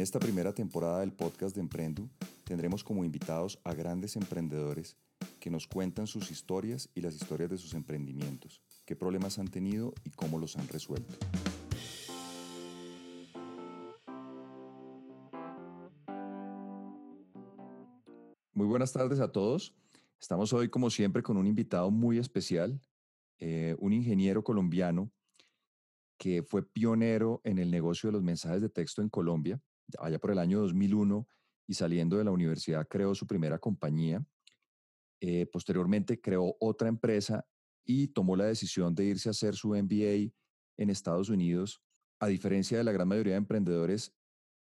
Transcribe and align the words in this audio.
En 0.00 0.04
esta 0.04 0.18
primera 0.18 0.54
temporada 0.54 1.00
del 1.00 1.12
podcast 1.12 1.54
de 1.54 1.60
Emprendu 1.60 2.08
tendremos 2.44 2.82
como 2.82 3.04
invitados 3.04 3.60
a 3.64 3.74
grandes 3.74 4.16
emprendedores 4.16 4.96
que 5.38 5.50
nos 5.50 5.66
cuentan 5.66 6.06
sus 6.06 6.30
historias 6.30 6.88
y 6.94 7.02
las 7.02 7.14
historias 7.16 7.50
de 7.50 7.58
sus 7.58 7.74
emprendimientos, 7.74 8.62
qué 8.86 8.96
problemas 8.96 9.38
han 9.38 9.48
tenido 9.48 9.92
y 10.02 10.08
cómo 10.08 10.38
los 10.38 10.56
han 10.56 10.66
resuelto. 10.68 11.14
Muy 18.54 18.66
buenas 18.66 18.94
tardes 18.94 19.20
a 19.20 19.30
todos. 19.30 19.74
Estamos 20.18 20.54
hoy, 20.54 20.70
como 20.70 20.88
siempre, 20.88 21.22
con 21.22 21.36
un 21.36 21.46
invitado 21.46 21.90
muy 21.90 22.16
especial, 22.16 22.80
eh, 23.38 23.76
un 23.78 23.92
ingeniero 23.92 24.42
colombiano 24.42 25.12
que 26.16 26.42
fue 26.42 26.62
pionero 26.62 27.42
en 27.44 27.58
el 27.58 27.70
negocio 27.70 28.08
de 28.08 28.12
los 28.12 28.22
mensajes 28.22 28.62
de 28.62 28.70
texto 28.70 29.02
en 29.02 29.10
Colombia, 29.10 29.60
allá 29.98 30.18
por 30.18 30.30
el 30.30 30.38
año 30.38 30.60
2001, 30.60 31.26
y 31.66 31.74
saliendo 31.74 32.16
de 32.16 32.24
la 32.24 32.32
universidad 32.32 32.88
creó 32.88 33.14
su 33.14 33.26
primera 33.26 33.58
compañía. 33.58 34.24
Eh, 35.20 35.46
posteriormente 35.46 36.20
creó 36.20 36.56
otra 36.58 36.88
empresa 36.88 37.46
y 37.84 38.08
tomó 38.08 38.34
la 38.36 38.46
decisión 38.46 38.94
de 38.94 39.04
irse 39.04 39.28
a 39.28 39.30
hacer 39.30 39.54
su 39.54 39.68
MBA 39.68 40.32
en 40.76 40.90
Estados 40.90 41.28
Unidos. 41.28 41.80
A 42.18 42.26
diferencia 42.26 42.78
de 42.78 42.84
la 42.84 42.92
gran 42.92 43.06
mayoría 43.06 43.34
de 43.34 43.38
emprendedores, 43.38 44.12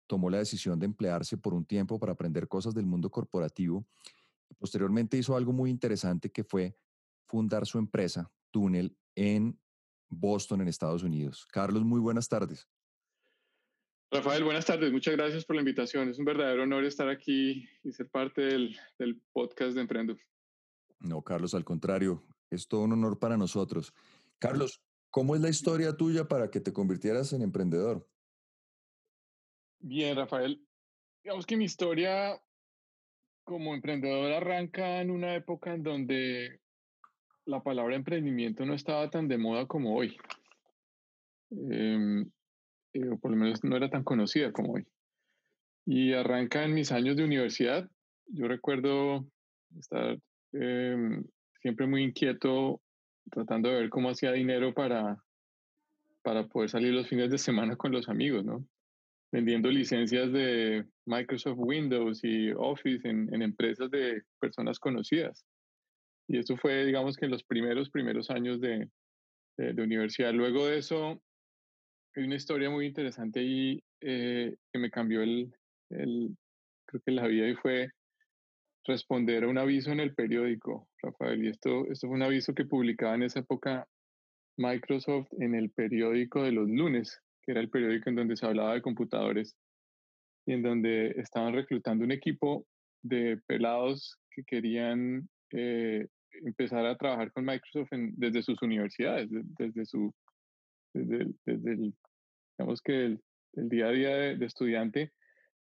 tomó 0.07 0.31
la 0.31 0.39
decisión 0.39 0.79
de 0.79 0.87
emplearse 0.87 1.37
por 1.37 1.55
un 1.55 1.65
tiempo 1.65 1.99
para 1.99 2.13
aprender 2.13 2.49
cosas 2.49 2.75
del 2.75 2.87
mundo 2.87 3.11
corporativo. 3.11 3.87
Posteriormente 4.59 5.17
hizo 5.17 5.37
algo 5.37 5.53
muy 5.53 5.71
interesante 5.71 6.31
que 6.31 6.45
fue 6.45 6.77
fundar 7.27 7.67
su 7.67 7.79
empresa, 7.79 8.31
Túnel, 8.51 8.97
en 9.15 9.59
Boston, 10.09 10.61
en 10.61 10.69
Estados 10.69 11.03
Unidos. 11.03 11.47
Carlos, 11.51 11.85
muy 11.85 12.01
buenas 12.01 12.29
tardes. 12.29 12.69
Rafael, 14.11 14.45
buenas 14.45 14.65
tardes. 14.65 14.93
Muchas 14.93 15.17
gracias 15.17 15.45
por 15.45 15.57
la 15.57 15.63
invitación. 15.63 16.09
Es 16.09 16.19
un 16.19 16.25
verdadero 16.25 16.63
honor 16.63 16.85
estar 16.85 17.09
aquí 17.09 17.69
y 17.83 17.93
ser 17.93 18.09
parte 18.09 18.43
del, 18.43 18.77
del 18.99 19.21
podcast 19.33 19.75
de 19.75 19.81
Emprendo. 19.81 20.17
No, 21.01 21.23
Carlos, 21.23 21.55
al 21.55 21.65
contrario, 21.65 22.25
es 22.51 22.69
todo 22.69 22.83
un 22.83 22.93
honor 22.93 23.19
para 23.19 23.37
nosotros. 23.37 23.93
Carlos, 24.39 24.81
¿cómo 25.11 25.35
es 25.35 25.41
la 25.41 25.49
historia 25.49 25.97
tuya 25.97 26.29
para 26.29 26.51
que 26.51 26.61
te 26.61 26.73
convirtieras 26.73 27.33
en 27.33 27.43
emprendedor? 27.43 28.09
Bien, 29.81 30.17
Rafael. 30.17 30.65
Digamos 31.23 31.45
que 31.45 31.57
mi 31.57 31.65
historia 31.65 32.41
como 33.45 33.75
emprendedor 33.75 34.33
arranca 34.33 35.01
en 35.01 35.11
una 35.11 35.35
época 35.35 35.75
en 35.75 35.83
donde 35.83 36.61
la 37.45 37.63
palabra 37.63 37.95
emprendimiento 37.95 38.67
no 38.67 38.75
estaba 38.75 39.09
tan 39.11 39.29
de 39.29 39.39
moda 39.39 39.67
como 39.67 39.97
hoy. 39.97 40.17
Em, 41.51 42.29
eh, 42.97 43.09
o 43.11 43.19
por 43.19 43.31
lo 43.31 43.37
menos 43.37 43.63
no 43.65 43.77
era 43.77 43.91
tan 43.91 44.05
conocida 44.05 44.53
como 44.53 44.75
hoy. 44.75 44.87
Y 45.87 46.13
arranca 46.13 46.65
en 46.65 46.75
mis 46.75 46.93
años 46.93 47.17
de 47.17 47.25
universidad. 47.25 47.89
Yo 48.27 48.49
recuerdo 48.49 49.27
estar 49.79 50.19
em, 50.53 51.25
siempre 51.61 51.87
muy 51.87 52.03
inquieto 52.03 52.81
tratando 53.31 53.69
de 53.69 53.81
ver 53.81 53.91
cómo 53.91 54.11
hacía 54.11 54.33
dinero 54.33 54.73
para, 54.73 55.23
para 56.23 56.47
poder 56.47 56.71
salir 56.71 56.93
los 56.95 57.09
fines 57.09 57.31
de 57.31 57.39
semana 57.39 57.77
con 57.77 57.93
los 57.93 58.09
amigos, 58.09 58.45
¿no? 58.45 58.67
Vendiendo 59.33 59.71
licencias 59.71 60.33
de 60.33 60.87
Microsoft 61.05 61.59
Windows 61.59 62.21
y 62.23 62.53
Office 62.53 63.07
en, 63.09 63.33
en 63.35 63.43
empresas 63.43 63.91
de 63.91 64.23
personas 64.41 64.79
conocidas. 64.79 65.45
Y 66.29 66.39
eso 66.39 66.57
fue, 66.57 66.85
digamos 66.85 67.17
que 67.17 67.29
los 67.29 67.45
primeros, 67.45 67.91
primeros 67.91 68.31
años 68.31 68.61
de, 68.61 68.89
de, 69.57 69.83
universidad. 69.83 70.33
Luego 70.33 70.67
de 70.67 70.79
eso, 70.79 71.21
una 72.25 72.37
historia 72.37 72.71
muy 72.71 72.87
interesante 72.87 73.41
ahí 73.41 73.83
eh, 74.01 74.55
que 74.73 74.79
me 74.79 74.91
cambió 74.91 75.23
el, 75.23 75.53
el, 75.91 76.37
creo 76.87 77.03
que 77.05 77.13
la 77.13 77.27
vida 77.27 77.49
y 77.49 77.55
fue 77.55 77.91
responder 78.85 79.45
a 79.45 79.49
un 79.49 79.59
aviso 79.59 79.91
en 79.91 80.01
el 80.01 80.15
periódico, 80.15 80.89
Rafael. 81.03 81.45
Y 81.45 81.49
esto, 81.49 81.87
esto 81.91 82.07
fue 82.07 82.17
un 82.17 82.23
aviso 82.23 82.55
que 82.55 82.65
publicaba 82.65 83.15
en 83.15 83.25
esa 83.25 83.41
época 83.41 83.87
Microsoft 84.57 85.29
en 85.39 85.55
el 85.55 85.71
periódico 85.71 86.43
de 86.43 86.53
los 86.53 86.69
lunes, 86.69 87.21
que 87.43 87.53
era 87.53 87.61
el 87.61 87.71
periódico 87.71 88.09
en 88.09 88.17
donde 88.17 88.37
se 88.37 88.47
hablaba 88.47 88.75
de 88.75 88.83
computadores 88.83 89.57
y 90.47 90.53
en 90.53 90.63
donde 90.63 91.09
estaban 91.17 91.55
reclutando 91.55 92.05
un 92.05 92.13
equipo 92.13 92.67
de 93.03 93.39
pelados 93.47 94.17
que 94.31 94.45
querían 94.45 95.29
eh, 95.53 96.07
empezar 96.45 96.87
a 96.87 96.97
trabajar 96.97 97.33
con 97.33 97.45
Microsoft 97.45 97.91
desde 97.93 98.43
sus 98.43 98.61
universidades, 98.63 99.29
desde 99.31 99.85
su, 99.85 100.13
desde, 100.95 101.33
desde 101.45 101.73
el, 101.73 101.95
digamos 102.57 102.81
que 102.83 103.05
el, 103.05 103.21
día 103.53 103.87
a 103.87 103.91
día 103.91 104.17
de, 104.17 104.45
estudiante, 104.45 105.13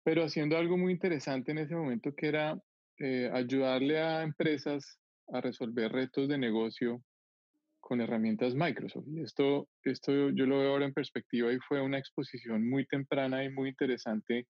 pero 0.03 0.23
haciendo 0.23 0.57
algo 0.57 0.77
muy 0.77 0.91
interesante 0.91 1.51
en 1.51 1.59
ese 1.59 1.75
momento 1.75 2.13
que 2.15 2.27
era 2.27 2.57
eh, 2.99 3.29
ayudarle 3.33 3.99
a 3.99 4.23
empresas 4.23 4.99
a 5.29 5.41
resolver 5.41 5.91
retos 5.91 6.27
de 6.27 6.37
negocio 6.37 7.03
con 7.79 7.99
herramientas 7.99 8.55
Microsoft. 8.55 9.07
Y 9.07 9.21
esto, 9.21 9.67
esto 9.83 10.29
yo 10.29 10.45
lo 10.45 10.59
veo 10.59 10.71
ahora 10.71 10.85
en 10.85 10.93
perspectiva 10.93 11.51
y 11.51 11.59
fue 11.67 11.81
una 11.81 11.97
exposición 11.97 12.69
muy 12.69 12.85
temprana 12.85 13.43
y 13.43 13.51
muy 13.51 13.69
interesante 13.69 14.47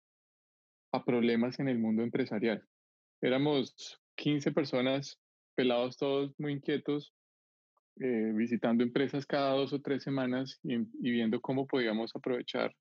a 0.91 1.03
problemas 1.03 1.59
en 1.59 1.67
el 1.67 1.79
mundo 1.79 2.03
empresarial. 2.03 2.63
Éramos 3.21 3.99
15 4.15 4.51
personas 4.51 5.19
pelados 5.55 5.97
todos 5.97 6.33
muy 6.37 6.53
inquietos, 6.53 7.13
eh, 7.99 8.31
visitando 8.33 8.83
empresas 8.83 9.25
cada 9.25 9.51
dos 9.51 9.71
o 9.73 9.81
tres 9.81 10.03
semanas 10.03 10.59
y, 10.63 10.77
viendo 10.99 11.39
cómo 11.41 11.67
podíamos 11.67 12.15
aprovechar 12.15 12.75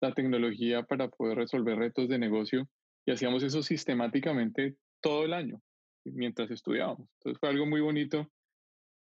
la 0.00 0.14
tecnología 0.14 0.84
para 0.84 1.08
poder 1.08 1.38
resolver 1.38 1.76
retos 1.76 2.08
de 2.08 2.18
negocio. 2.18 2.68
Y 3.04 3.10
hacíamos 3.10 3.42
eso 3.42 3.62
sistemáticamente 3.62 4.76
todo 5.00 5.24
el 5.24 5.32
año, 5.32 5.60
mientras 6.04 6.50
estudiábamos. 6.50 7.08
Entonces 7.18 7.40
fue 7.40 7.48
algo 7.48 7.66
muy 7.66 7.80
bonito 7.80 8.30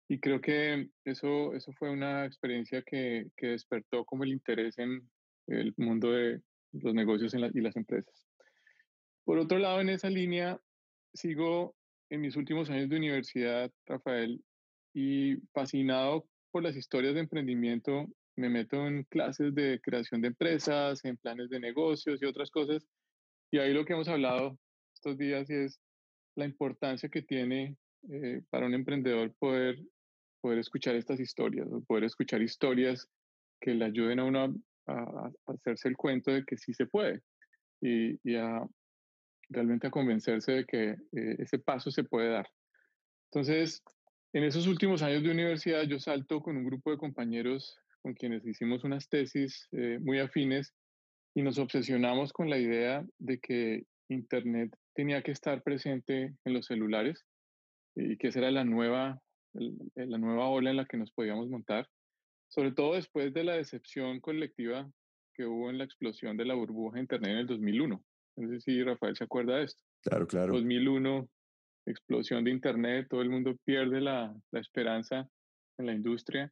y 0.10 0.20
creo 0.20 0.42
que 0.42 0.90
eso, 1.04 1.54
eso 1.54 1.72
fue 1.74 1.92
una 1.92 2.26
experiencia 2.26 2.82
que, 2.82 3.28
que 3.36 3.48
despertó 3.48 4.06
como 4.06 4.24
el 4.24 4.32
interés 4.32 4.80
en 4.80 5.08
el 5.48 5.74
mundo 5.78 6.12
de 6.12 6.42
los 6.72 6.94
negocios 6.94 7.34
y 7.34 7.62
las 7.62 7.76
empresas. 7.76 8.26
Por 9.24 9.40
otro 9.40 9.60
lado, 9.60 9.82
en 9.82 9.90
esa 9.90 10.10
línea, 10.10 10.60
sigo 11.14 11.76
en 12.10 12.22
mis 12.22 12.36
últimos 12.38 12.70
años 12.70 12.90
de 12.90 12.96
universidad, 12.96 13.72
Rafael, 13.86 14.42
y 14.98 15.36
fascinado 15.54 16.26
por 16.50 16.64
las 16.64 16.76
historias 16.76 17.14
de 17.14 17.20
emprendimiento, 17.20 18.08
me 18.36 18.50
meto 18.50 18.88
en 18.88 19.04
clases 19.04 19.54
de 19.54 19.80
creación 19.80 20.22
de 20.22 20.30
empresas, 20.30 21.06
en 21.06 21.18
planes 21.18 21.52
de 21.52 21.60
negocios 21.60 22.20
y 22.20 22.26
otras 22.26 22.50
cosas. 22.50 22.84
Y 23.52 23.60
ahí 23.60 23.76
lo 23.76 23.86
que 23.86 23.94
hemos 23.94 24.08
hablado 24.08 24.58
estos 24.96 25.16
días 25.20 25.52
es 25.52 25.80
la 26.36 26.46
importancia 26.46 27.10
que 27.10 27.22
tiene 27.22 27.78
eh, 28.12 28.42
para 28.50 28.66
un 28.66 28.74
emprendedor 28.74 29.36
poder, 29.38 29.78
poder 30.42 30.58
escuchar 30.58 30.96
estas 30.96 31.20
historias, 31.20 31.68
poder 31.88 32.06
escuchar 32.06 32.42
historias 32.42 33.08
que 33.62 33.76
le 33.76 33.86
ayuden 33.86 34.18
a 34.18 34.24
uno 34.24 34.56
a, 34.88 35.32
hacerse 35.46 35.90
el 35.90 35.96
cuento 35.96 36.32
de 36.32 36.44
que 36.44 36.58
sí 36.58 36.74
se 36.74 36.88
puede 36.88 37.22
y, 37.82 38.18
y 38.28 38.36
a, 38.36 38.68
realmente 39.50 39.86
a 39.86 39.92
convencerse 39.92 40.54
de 40.54 40.66
que 40.66 40.90
eh, 40.90 41.36
ese 41.38 41.60
paso 41.60 41.92
se 41.92 42.04
puede 42.04 42.30
dar. 42.30 42.50
Entonces, 43.32 43.84
en 44.34 44.44
esos 44.44 44.68
últimos 44.68 45.02
años 45.02 45.24
de 45.24 45.32
universidad 45.32 45.84
yo 45.84 46.00
salto 46.00 46.42
con 46.42 46.58
un 46.58 46.66
grupo 46.66 46.92
de 46.92 46.98
compañeros 46.98 47.78
con 48.02 48.14
quienes 48.14 48.46
hicimos 48.46 48.84
unas 48.84 49.10
tesis 49.10 49.68
eh, 49.72 50.00
muy 50.02 50.20
afines 50.20 50.74
y 51.34 51.42
nos 51.42 51.58
obsesionamos 51.58 52.34
con 52.34 52.50
la 52.50 52.58
idea 52.58 53.06
de 53.20 53.40
que 53.40 53.84
Internet 54.10 54.76
tenía 54.94 55.22
que 55.22 55.32
estar 55.32 55.62
presente 55.62 56.34
en 56.46 56.54
los 56.54 56.66
celulares 56.66 57.26
y 57.96 58.18
que 58.18 58.30
esa 58.30 58.40
era 58.40 58.52
la 58.52 58.64
nueva, 58.64 59.22
la 59.54 60.18
nueva 60.18 60.48
ola 60.48 60.72
en 60.72 60.78
la 60.78 60.86
que 60.86 60.98
nos 60.98 61.12
podíamos 61.12 61.50
montar, 61.50 61.88
sobre 62.48 62.72
todo 62.72 62.96
después 62.96 63.34
de 63.34 63.44
la 63.44 63.56
decepción 63.56 64.20
colectiva 64.20 64.90
que 65.34 65.46
hubo 65.46 65.70
en 65.70 65.78
la 65.78 65.84
explosión 65.84 66.38
de 66.38 66.46
la 66.46 66.56
burbuja 66.56 66.96
de 66.96 67.02
Internet 67.02 67.32
en 67.32 67.38
el 67.38 67.48
2001. 67.48 68.04
No 68.38 68.50
sé 68.50 68.60
si 68.62 68.84
Rafael 68.84 69.16
se 69.16 69.24
acuerda 69.24 69.58
de 69.58 69.66
esto. 69.66 69.84
Claro, 70.02 70.28
claro. 70.28 70.54
2001, 70.54 71.30
explosión 71.92 72.44
de 72.44 72.52
Internet, 72.52 73.08
todo 73.10 73.22
el 73.22 73.30
mundo 73.30 73.56
pierde 73.64 74.02
la, 74.02 74.36
la 74.52 74.60
esperanza 74.60 75.28
en 75.78 75.86
la 75.86 75.94
industria, 75.94 76.52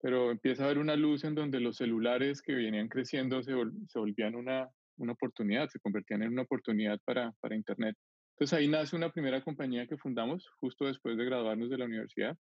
pero 0.00 0.30
empieza 0.30 0.62
a 0.62 0.66
haber 0.66 0.78
una 0.78 0.96
luz 0.96 1.24
en 1.24 1.34
donde 1.34 1.60
los 1.60 1.76
celulares 1.76 2.42
que 2.42 2.54
venían 2.54 2.88
creciendo 2.88 3.42
se, 3.42 3.52
se 3.88 3.98
volvían 3.98 4.34
una, 4.34 4.68
una 4.96 5.12
oportunidad, 5.12 5.68
se 5.68 5.80
convertían 5.80 6.22
en 6.22 6.32
una 6.32 6.42
oportunidad 6.42 6.98
para, 7.04 7.32
para 7.40 7.56
Internet. 7.56 7.96
Entonces 8.34 8.58
ahí 8.58 8.68
nace 8.68 8.96
una 8.96 9.12
primera 9.12 9.42
compañía 9.42 9.86
que 9.86 9.96
fundamos 9.96 10.48
justo 10.60 10.86
después 10.86 11.16
de 11.16 11.24
graduarnos 11.24 11.70
de 11.70 11.78
la 11.78 11.84
universidad, 11.84 12.36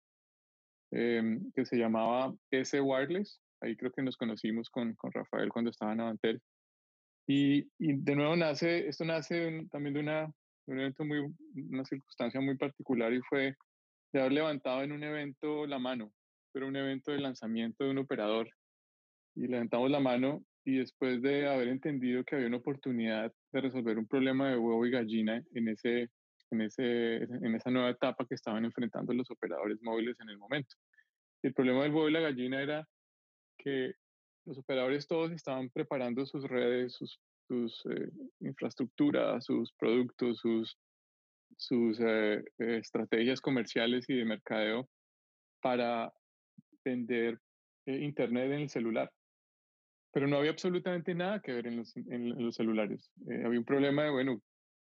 em, 0.93 1.50
que 1.55 1.65
se 1.65 1.76
llamaba 1.76 2.35
S 2.50 2.81
Wireless. 2.81 3.41
Ahí 3.61 3.76
creo 3.76 3.91
que 3.91 4.03
nos 4.03 4.17
conocimos 4.17 4.70
con, 4.70 4.94
con 4.94 5.11
Rafael 5.12 5.49
cuando 5.49 5.70
estaba 5.70 5.93
en 5.93 6.00
Avantel. 6.00 6.41
Y, 7.26 7.69
de 7.79 8.17
nuevo 8.17 8.37
nace, 8.37 8.88
esto 8.88 9.05
nace 9.05 9.67
también 9.70 9.94
de, 9.94 10.00
una, 10.00 10.32
un 10.69 10.81
evento 10.81 11.05
muy, 11.05 11.35
una 11.70 11.85
circunstancia 11.85 12.41
muy 12.41 12.56
particular 12.56 13.12
y 13.12 13.20
fue 13.23 13.56
de 14.12 14.20
haber 14.20 14.32
levantado 14.32 14.82
en 14.82 14.93
un 14.93 15.03
evento 15.03 15.67
la 15.67 15.79
mano, 15.79 16.12
pero 16.53 16.69
un 16.69 16.76
evento 16.76 17.11
de 17.11 17.20
lanzamiento 17.20 17.85
de 17.85 17.91
un 17.91 17.99
operador. 17.99 18.50
Y 19.35 19.47
levantamos 19.47 19.91
la 19.91 20.00
mano 20.00 20.44
y 20.65 20.79
después 20.79 21.23
de 21.23 21.49
haber 21.49 21.69
entendido 21.69 22.25
que 22.25 22.37
había 22.37 22.49
una 22.49 22.59
oportunidad 22.59 23.32
de 23.53 23.61
resolver 23.61 23.99
un 23.99 24.06
problema 24.06 24.50
de 24.50 24.59
huevo 24.59 24.85
y 24.85 24.91
gallina 24.91 25.43
en, 25.55 25.69
ese, 25.69 26.11
en, 26.50 26.61
ese, 26.61 27.17
en 27.23 27.55
esa 27.55 27.70
nueva 27.70 27.91
etapa 27.91 28.26
que 28.26 28.35
estaban 28.35 28.65
enfrentando 28.65 29.12
los 29.15 29.31
operadores 29.31 29.79
móviles 29.82 30.17
en 30.20 30.31
el 30.31 30.38
momento. 30.38 30.75
el 31.43 31.55
problema 31.55 31.82
del 31.82 31.93
huevo 31.93 32.09
y 32.09 32.12
la 32.12 32.20
gallina 32.20 32.62
era 32.62 32.88
que 33.56 33.94
los 34.44 34.59
operadores 34.59 35.06
todos 35.06 35.31
estaban 35.32 35.70
preparando 35.70 36.26
sus 36.26 36.44
redes, 36.44 36.94
sus, 36.94 37.20
sus 37.48 37.82
eh, 37.86 38.10
infraestructuras, 38.40 39.44
sus 39.44 39.72
productos, 39.72 40.38
sus, 40.38 40.78
sus 41.56 41.98
eh, 42.00 42.44
estrategias 42.58 43.40
comerciales 43.40 44.08
y 44.08 44.16
de 44.16 44.24
mercadeo 44.24 44.88
para 45.60 46.12
vender 46.84 47.38
eh, 47.86 47.98
Internet 47.98 48.52
en 48.52 48.60
el 48.60 48.68
celular. 48.68 49.10
Pero 50.12 50.26
no 50.26 50.36
había 50.36 50.50
absolutamente 50.50 51.14
nada 51.14 51.40
que 51.40 51.52
ver 51.52 51.66
en 51.66 51.76
los, 51.78 51.96
en, 51.96 52.44
los 52.44 52.54
celulares. 52.54 53.10
había 53.44 53.58
un 53.58 53.64
problema 53.64 54.04
de, 54.04 54.10
bueno, 54.10 54.40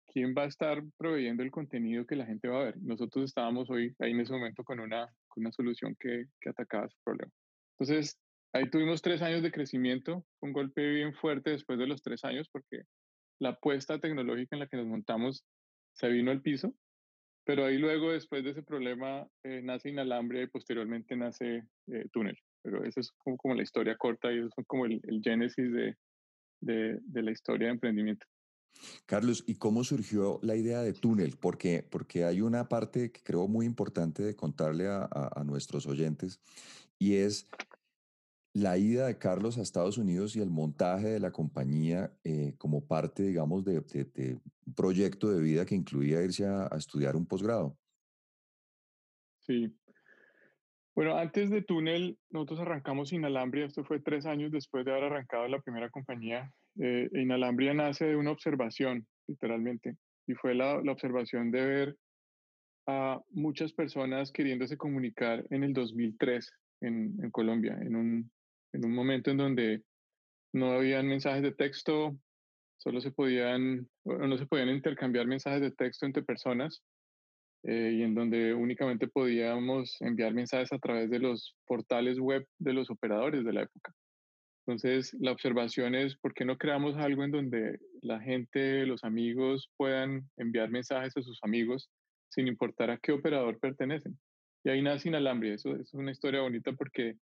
¿quién 0.06 0.34
va 0.36 0.44
a 0.44 0.48
estar 0.48 0.82
proveyendo 0.96 1.42
el 1.42 1.50
contenido 1.50 2.06
que 2.06 2.16
la 2.16 2.26
gente 2.26 2.48
va 2.48 2.60
a 2.60 2.64
ver? 2.64 2.76
Nosotros 2.78 3.26
estábamos 3.26 3.68
hoy 3.70 3.94
ahí 3.98 4.12
en 4.12 4.20
ese 4.20 4.32
momento 4.32 4.64
con 4.64 4.80
una, 4.80 5.06
con 5.28 5.42
una 5.42 5.52
solución 5.52 5.96
que, 5.98 6.24
que 6.40 6.50
atacaba 6.50 6.86
ese 6.86 6.96
problema. 7.04 7.32
Entonces, 7.78 8.18
Ahí 8.52 8.68
tuvimos 8.68 9.00
tres 9.00 9.22
años 9.22 9.42
de 9.42 9.52
crecimiento, 9.52 10.24
un 10.40 10.52
golpe 10.52 10.86
bien 10.88 11.14
fuerte 11.14 11.50
después 11.50 11.78
de 11.78 11.86
los 11.86 12.02
tres 12.02 12.24
años 12.24 12.48
porque 12.50 12.82
la 13.38 13.50
apuesta 13.50 13.98
tecnológica 14.00 14.56
en 14.56 14.60
la 14.60 14.66
que 14.66 14.76
nos 14.76 14.86
montamos 14.86 15.44
se 15.94 16.08
vino 16.08 16.30
al 16.30 16.42
piso, 16.42 16.74
pero 17.44 17.64
ahí 17.64 17.78
luego 17.78 18.12
después 18.12 18.44
de 18.44 18.50
ese 18.50 18.62
problema 18.62 19.26
eh, 19.44 19.60
nace 19.62 19.90
Inalambria 19.90 20.42
y 20.42 20.46
posteriormente 20.48 21.16
nace 21.16 21.64
eh, 21.88 22.08
Túnel. 22.12 22.38
Pero 22.62 22.84
esa 22.84 23.00
es 23.00 23.10
como, 23.12 23.54
la 23.54 23.62
historia 23.62 23.96
corta 23.96 24.30
y 24.32 24.38
eso 24.38 24.48
es 24.48 24.66
como 24.66 24.84
el, 24.84 25.00
génesis 25.24 25.72
de, 25.72 25.96
de, 26.60 27.22
la 27.22 27.30
historia 27.30 27.68
de 27.68 27.74
emprendimiento. 27.74 28.26
Carlos, 29.06 29.42
¿y 29.46 29.54
cómo 29.54 29.82
surgió 29.82 30.38
la 30.42 30.56
idea 30.56 30.82
de 30.82 30.92
túnel? 30.92 31.36
Porque, 31.40 31.82
porque 31.88 32.24
hay 32.24 32.40
una 32.40 32.68
parte 32.68 33.10
que 33.10 33.22
creo 33.22 33.48
muy 33.48 33.64
importante 33.64 34.22
de 34.22 34.36
contarle 34.36 34.88
a, 34.88 35.08
a, 35.10 35.42
nuestros 35.44 35.86
oyentes 35.86 36.40
y 36.98 37.14
es 37.14 37.48
la 38.52 38.76
ida 38.78 39.06
de 39.06 39.18
Carlos 39.18 39.58
a 39.58 39.62
Estados 39.62 39.96
Unidos 39.96 40.34
y 40.34 40.40
el 40.40 40.50
montaje 40.50 41.08
de 41.08 41.20
la 41.20 41.30
compañía 41.30 42.12
eh, 42.24 42.54
como 42.58 42.84
parte, 42.84 43.22
digamos, 43.22 43.64
de, 43.64 43.78
un 44.66 44.74
proyecto 44.74 45.30
de 45.30 45.40
vida 45.40 45.64
que 45.64 45.76
incluía 45.76 46.22
irse 46.22 46.46
a, 46.46 46.68
estudiar 46.76 47.14
un 47.14 47.26
posgrado. 47.26 47.76
Sí. 49.38 49.72
Bueno, 50.94 51.16
antes 51.16 51.50
de 51.50 51.62
Túnel, 51.62 52.18
nosotros 52.30 52.60
arrancamos 52.60 53.12
Inalambria. 53.12 53.66
Esto 53.66 53.84
fue 53.84 54.00
tres 54.00 54.26
años 54.26 54.50
después 54.50 54.84
de 54.84 54.90
haber 54.90 55.04
arrancado 55.04 55.46
la 55.46 55.60
primera 55.60 55.88
compañía. 55.88 56.52
Eh, 56.80 57.08
Inalambria 57.12 57.72
nace 57.72 58.06
de 58.06 58.16
una 58.16 58.32
observación, 58.32 59.06
literalmente, 59.28 59.96
y 60.26 60.34
fue 60.34 60.54
la, 60.54 60.78
observación 60.78 61.52
de 61.52 61.64
ver 61.64 61.96
a 62.86 63.20
muchas 63.30 63.72
personas 63.72 64.32
queriéndose 64.32 64.76
comunicar 64.76 65.46
en 65.50 65.62
el 65.62 65.72
2003 65.72 66.52
en, 66.80 67.16
en 67.22 67.30
Colombia, 67.30 67.78
en 67.80 67.94
un, 67.94 68.30
en 68.72 68.84
un 68.84 68.94
momento 68.94 69.30
en 69.30 69.36
donde 69.36 69.82
no 70.52 70.72
habían 70.72 71.06
mensajes 71.06 71.42
de 71.42 71.52
texto, 71.52 72.16
solo 72.78 73.00
se 73.00 73.10
podían, 73.10 73.88
no 74.04 74.38
se 74.38 74.46
podían 74.46 74.70
intercambiar 74.70 75.26
mensajes 75.26 75.60
de 75.60 75.70
texto 75.70 76.06
entre 76.06 76.22
personas 76.22 76.82
eh, 77.62 77.92
y 77.98 78.02
en 78.02 78.14
donde 78.14 78.54
únicamente 78.54 79.06
podíamos 79.06 80.00
enviar 80.00 80.32
mensajes 80.32 80.72
a 80.72 80.78
través 80.78 81.10
de 81.10 81.18
los 81.18 81.56
portales 81.66 82.18
web 82.18 82.46
de 82.58 82.72
los 82.72 82.90
operadores 82.90 83.44
de 83.44 83.52
la 83.52 83.62
época. 83.62 83.94
Entonces, 84.66 85.14
la 85.20 85.32
observación 85.32 85.94
es, 85.94 86.16
¿por 86.16 86.32
qué 86.32 86.44
no 86.44 86.56
creamos 86.56 86.96
algo 86.96 87.24
en 87.24 87.32
donde 87.32 87.78
la 88.02 88.20
gente, 88.20 88.86
los 88.86 89.04
amigos 89.04 89.70
puedan 89.76 90.30
enviar 90.36 90.70
mensajes 90.70 91.16
a 91.16 91.22
sus 91.22 91.38
amigos 91.42 91.90
sin 92.28 92.46
importar 92.46 92.90
a 92.90 92.98
qué 92.98 93.12
operador 93.12 93.58
pertenecen? 93.58 94.18
Y 94.64 94.70
ahí 94.70 94.80
nace 94.80 95.08
Inalambria. 95.08 95.54
Eso, 95.54 95.70
eso 95.70 95.82
es 95.82 95.94
una 95.94 96.12
historia 96.12 96.42
bonita 96.42 96.72
porque 96.72 97.16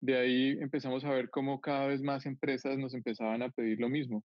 de 0.00 0.16
ahí 0.16 0.50
empezamos 0.60 1.04
a 1.04 1.10
ver 1.10 1.28
cómo 1.30 1.60
cada 1.60 1.86
vez 1.86 2.02
más 2.02 2.24
empresas 2.26 2.78
nos 2.78 2.94
empezaban 2.94 3.42
a 3.42 3.50
pedir 3.50 3.78
lo 3.80 3.88
mismo 3.88 4.24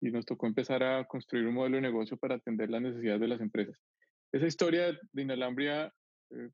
y 0.00 0.10
nos 0.10 0.24
tocó 0.24 0.46
empezar 0.46 0.82
a 0.82 1.04
construir 1.04 1.46
un 1.46 1.54
modelo 1.54 1.76
de 1.76 1.82
negocio 1.82 2.16
para 2.16 2.36
atender 2.36 2.70
las 2.70 2.80
necesidades 2.80 3.20
de 3.20 3.28
las 3.28 3.40
empresas. 3.40 3.76
Esa 4.32 4.46
historia 4.46 4.98
de 5.12 5.22
Inalambria 5.22 5.92
eh, 6.30 6.48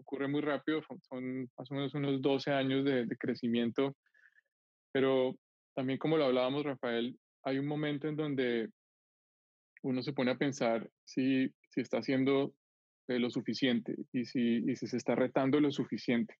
ocurre 0.00 0.26
muy 0.26 0.40
rápido, 0.40 0.82
son 1.08 1.48
más 1.56 1.70
o 1.70 1.74
menos 1.74 1.94
unos 1.94 2.20
12 2.20 2.50
años 2.50 2.84
de, 2.84 3.06
crecimiento, 3.18 3.94
pero 4.92 5.36
también 5.74 5.98
como 5.98 6.16
lo 6.16 6.24
hablábamos, 6.24 6.64
Rafael, 6.64 7.16
hay 7.44 7.58
un 7.58 7.66
momento 7.66 8.08
en 8.08 8.16
donde 8.16 8.70
uno 9.82 10.02
se 10.02 10.12
pone 10.12 10.32
a 10.32 10.38
pensar 10.38 10.90
si, 11.04 11.48
si 11.68 11.80
está 11.80 11.98
haciendo 11.98 12.54
eh, 13.08 13.18
lo 13.20 13.30
suficiente 13.30 13.94
y 14.12 14.24
si, 14.24 14.64
y 14.68 14.74
si 14.74 14.88
se 14.88 14.96
está 14.96 15.14
retando 15.14 15.60
lo 15.60 15.70
suficiente. 15.70 16.34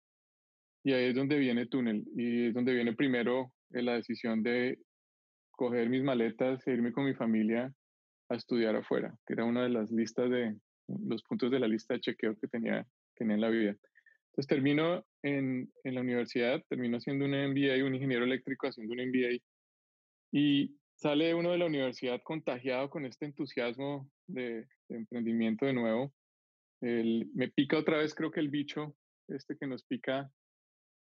Y 0.82 0.92
ahí 0.92 1.10
es 1.10 1.14
donde 1.14 1.38
viene 1.38 1.66
Túnel 1.66 2.04
y 2.16 2.48
es 2.48 2.54
donde 2.54 2.74
viene 2.74 2.94
primero 2.94 3.52
eh, 3.70 3.82
la 3.82 3.94
decisión 3.94 4.42
de 4.42 4.78
coger 5.50 5.90
mis 5.90 6.02
maletas 6.02 6.66
e 6.66 6.72
irme 6.72 6.92
con 6.92 7.04
mi 7.04 7.14
familia 7.14 7.72
a 8.30 8.34
estudiar 8.34 8.76
afuera, 8.76 9.14
que 9.26 9.34
era 9.34 9.44
una 9.44 9.62
de 9.62 9.68
las 9.68 9.90
listas 9.90 10.30
de 10.30 10.56
los 10.88 11.22
puntos 11.24 11.50
de 11.50 11.60
la 11.60 11.68
lista 11.68 11.94
de 11.94 12.00
chequeo 12.00 12.36
que 12.36 12.48
tenía, 12.48 12.86
tenía 13.14 13.34
en 13.34 13.40
la 13.40 13.50
vida. 13.50 13.76
Entonces 14.30 14.46
termino 14.46 15.04
en, 15.22 15.70
en 15.84 15.94
la 15.94 16.00
universidad, 16.00 16.64
termino 16.68 16.96
haciendo 16.96 17.24
un 17.24 17.32
MBA, 17.32 17.84
un 17.84 17.94
ingeniero 17.94 18.24
eléctrico 18.24 18.68
haciendo 18.68 18.94
un 18.94 19.08
MBA 19.08 19.42
y 20.32 20.74
sale 20.94 21.34
uno 21.34 21.50
de 21.50 21.58
la 21.58 21.66
universidad 21.66 22.20
contagiado 22.22 22.90
con 22.90 23.06
este 23.06 23.24
entusiasmo 23.24 24.08
de, 24.26 24.66
emprendimiento 24.88 25.66
de 25.66 25.72
nuevo. 25.72 26.12
me 26.80 27.48
pica 27.48 27.78
otra 27.78 27.98
vez, 27.98 28.14
creo 28.14 28.30
que 28.30 28.40
el 28.40 28.48
bicho, 28.48 28.94
este 29.28 29.56
que 29.56 29.66
nos 29.66 29.84
pica 29.84 30.30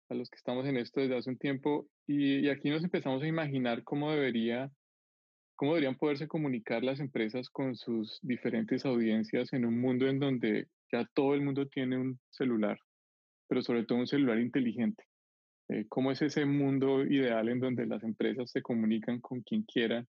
a 0.09 0.15
los 0.15 0.31
que 0.31 0.37
estamos 0.37 0.67
en 0.67 0.77
esto 0.77 1.01
desde 1.01 1.17
hace 1.17 1.31
un 1.31 1.39
tiempo 1.39 1.89
y, 2.07 2.49
aquí 2.49 2.71
nos 2.71 2.83
empezamos 2.83 3.23
a 3.23 3.27
imaginar 3.27 3.85
cómo 3.85 4.11
debería 4.11 4.71
cómo 5.55 5.73
deberían 5.73 5.97
poderse 5.97 6.29
comunicar 6.29 6.85
las 6.85 7.01
empresas 7.01 7.51
con 7.51 7.75
sus 7.75 8.21
diferentes 8.23 8.85
audiencias 8.85 9.53
en 9.53 9.65
un 9.65 9.81
mundo 9.81 10.07
en 10.07 10.21
donde 10.21 10.69
ya 10.93 11.05
todo 11.15 11.35
el 11.35 11.43
mundo 11.43 11.67
tiene 11.67 11.99
un 11.99 12.19
celular, 12.31 12.79
pero 13.49 13.63
sobre 13.63 13.85
todo 13.85 13.99
un 13.99 14.07
celular 14.07 14.39
inteligente. 14.39 15.05
Eh, 15.69 15.85
¿Cómo 15.89 16.13
es 16.13 16.23
ese 16.23 16.47
mundo 16.47 17.05
ideal 17.05 17.49
en 17.49 17.59
donde 17.59 17.87
las 17.87 18.05
empresas 18.05 18.51
se 18.53 18.63
comunican 18.63 19.21
con 19.21 19.43
quien 19.43 19.65
quieran 19.65 20.07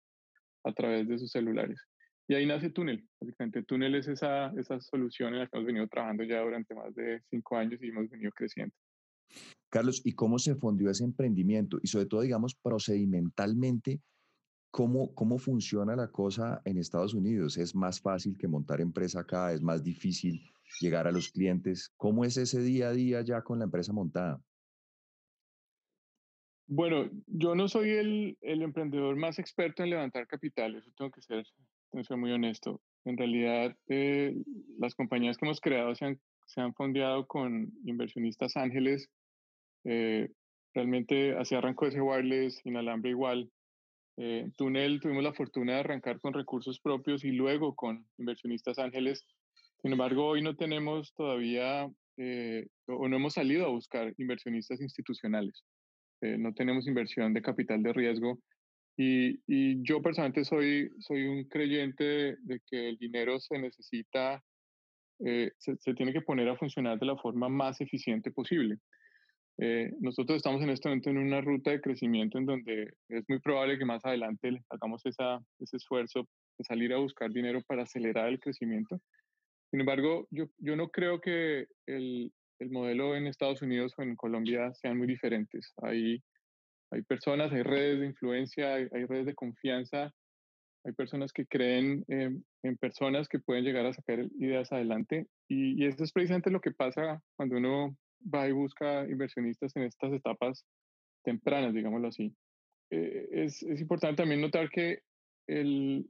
a 0.63 0.73
través 0.73 1.07
de 1.07 1.19
sus 1.19 1.31
celulares? 1.31 1.79
Y 2.27 2.33
ahí 2.33 2.47
nace 2.47 2.71
Túnel. 2.71 3.07
Básicamente, 3.21 3.61
Túnel 3.61 3.93
es 3.93 4.07
esa, 4.07 4.51
esa 4.57 4.81
solución 4.81 5.33
en 5.33 5.41
la 5.41 5.47
que 5.47 5.57
hemos 5.57 5.67
venido 5.67 5.87
trabajando 5.87 6.23
ya 6.23 6.41
durante 6.41 6.73
más 6.73 6.93
de 6.95 7.21
cinco 7.29 7.55
años 7.55 7.81
y 7.83 7.89
hemos 7.89 8.09
venido 8.09 8.31
creciendo. 8.31 8.73
Carlos, 9.69 10.01
¿y 10.05 10.13
cómo 10.13 10.39
se 10.39 10.55
fundió 10.55 10.89
ese 10.89 11.03
emprendimiento? 11.03 11.79
Y 11.81 11.87
sobre 11.87 12.05
todo, 12.05 12.21
digamos, 12.21 12.55
procedimentalmente, 12.55 14.01
¿cómo, 14.71 15.13
¿cómo 15.13 15.37
funciona 15.37 15.95
la 15.95 16.11
cosa 16.11 16.61
en 16.65 16.77
Estados 16.77 17.13
Unidos? 17.13 17.57
¿Es 17.57 17.75
más 17.75 17.99
fácil 17.99 18.37
que 18.37 18.47
montar 18.47 18.81
empresa 18.81 19.21
acá? 19.21 19.51
¿Es 19.51 19.61
más 19.61 19.83
difícil 19.83 20.41
llegar 20.79 21.07
a 21.07 21.11
los 21.11 21.29
clientes? 21.29 21.91
¿Cómo 21.97 22.25
es 22.25 22.37
ese 22.37 22.61
día 22.61 22.89
a 22.89 22.93
día 22.93 23.21
ya 23.21 23.41
con 23.41 23.59
la 23.59 23.65
empresa 23.65 23.91
montada? 23.91 24.41
Bueno, 26.67 27.09
yo 27.27 27.53
no 27.53 27.67
soy 27.67 27.91
el, 27.91 28.37
el 28.41 28.61
emprendedor 28.63 29.15
más 29.15 29.37
experto 29.37 29.83
en 29.83 29.91
levantar 29.91 30.25
capital, 30.25 30.75
eso 30.75 30.91
tengo 30.97 31.11
que 31.11 31.21
ser, 31.21 31.45
tengo 31.91 32.01
que 32.01 32.07
ser 32.07 32.17
muy 32.17 32.31
honesto. 32.31 32.81
En 33.03 33.17
realidad, 33.17 33.77
eh, 33.87 34.35
las 34.79 34.95
compañías 34.95 35.37
que 35.37 35.45
hemos 35.45 35.61
creado 35.61 35.93
se 35.93 36.05
han, 36.05 36.19
se 36.45 36.61
han 36.61 36.73
fondeado 36.73 37.27
con 37.27 37.71
inversionistas 37.83 38.55
ángeles 38.57 39.09
eh, 39.85 40.29
realmente 40.75 41.35
así 41.37 41.55
arrancó 41.55 41.87
ese 41.87 42.01
wireless, 42.01 42.61
inalambre 42.65 43.11
igual. 43.11 43.49
Eh, 44.17 44.49
tuvimos 44.55 45.23
la 45.23 45.33
fortuna 45.33 45.73
de 45.73 45.79
arrancar 45.79 46.19
con 46.19 46.33
recursos 46.33 46.79
propios 46.79 47.23
y 47.23 47.31
luego 47.31 47.75
con 47.75 48.05
inversionistas 48.17 48.77
ángeles. 48.77 49.25
Sin 49.81 49.91
embargo, 49.93 50.27
hoy 50.27 50.41
no 50.41 50.55
tenemos 50.55 51.13
todavía 51.15 51.89
eh, 52.17 52.67
o 52.87 53.07
no 53.07 53.17
hemos 53.17 53.33
salido 53.33 53.65
a 53.65 53.69
buscar 53.69 54.13
inversionistas 54.17 54.81
institucionales. 54.81 55.63
Eh, 56.21 56.37
no 56.37 56.53
tenemos 56.53 56.87
inversión 56.87 57.33
de 57.33 57.41
capital 57.41 57.81
de 57.83 57.93
riesgo. 57.93 58.39
Y, 58.97 59.41
y 59.47 59.83
yo 59.83 60.01
personalmente 60.01 60.45
soy, 60.45 60.89
soy 60.99 61.25
un 61.25 61.43
creyente 61.45 62.37
de, 62.41 62.61
que 62.65 62.89
el 62.89 62.97
dinero 62.97 63.39
se 63.39 63.59
necesita, 63.59 64.41
se, 65.19 65.75
se, 65.77 65.93
tiene 65.93 66.13
que 66.13 66.21
poner 66.21 66.49
a 66.49 66.57
funcionar 66.57 66.99
de 66.99 67.05
la 67.05 67.17
forma 67.17 67.49
más 67.49 67.79
eficiente 67.81 68.31
posible. 68.31 68.77
Eh, 69.57 69.93
nosotros 70.01 70.37
estamos 70.37 70.61
en 70.61 70.69
este 70.69 70.89
momento 70.89 71.09
en 71.09 71.17
una 71.17 71.39
ruta 71.39 71.71
de 71.71 71.79
crecimiento 71.79 72.37
en 72.37 72.45
donde 72.45 72.93
es 73.07 73.23
muy 73.29 73.39
probable 73.39 73.77
que 73.77 73.85
más 73.85 74.03
adelante 74.03 74.49
hagamos 74.69 75.01
ese 75.05 75.77
esfuerzo 75.77 76.27
de 76.57 76.65
salir 76.65 76.93
a 76.93 76.97
buscar 76.97 77.31
dinero 77.31 77.61
para 77.65 77.83
acelerar 77.83 78.27
el 78.27 78.39
crecimiento. 78.39 78.99
Sin 79.71 79.79
embargo, 79.79 80.27
yo, 80.31 80.47
no 80.59 80.89
creo 80.89 81.21
que 81.21 81.67
el, 81.85 82.31
el 82.59 82.69
modelo 82.69 83.15
en 83.15 83.27
Estados 83.27 83.61
Unidos 83.61 83.93
o 83.97 84.03
en 84.03 84.15
Colombia 84.15 84.73
sean 84.73 84.97
muy 84.97 85.07
diferentes. 85.07 85.73
Hay 85.81 86.21
personas, 87.07 87.51
hay 87.51 87.63
redes 87.63 87.99
de 87.99 88.05
influencia, 88.07 88.75
hay, 88.75 89.05
redes 89.05 89.25
de 89.25 89.35
confianza, 89.35 90.13
hay 90.85 90.93
personas 90.93 91.33
que 91.33 91.47
creen 91.47 92.05
en 92.07 92.77
personas 92.77 93.27
que 93.27 93.39
pueden 93.39 93.63
llegar 93.63 93.85
a 93.87 93.93
sacar 93.93 94.19
ideas 94.37 94.71
adelante 94.71 95.27
y, 95.47 95.81
y, 95.81 95.87
eso 95.87 96.03
es 96.03 96.11
precisamente 96.11 96.51
lo 96.51 96.61
que 96.61 96.71
pasa 96.71 97.21
cuando 97.35 97.57
uno 97.57 97.97
va 98.33 98.47
y 98.47 98.51
busca 98.51 99.03
inversionistas 99.07 99.75
en 99.75 99.83
estas 99.83 100.13
etapas 100.13 100.63
tempranas, 101.23 101.73
digámoslo 101.73 102.07
así. 102.07 102.33
Eh, 102.91 103.27
es, 103.31 103.63
es, 103.63 103.81
importante 103.81 104.21
también 104.21 104.41
notar 104.41 104.69
que 104.69 104.99
el, 105.47 106.07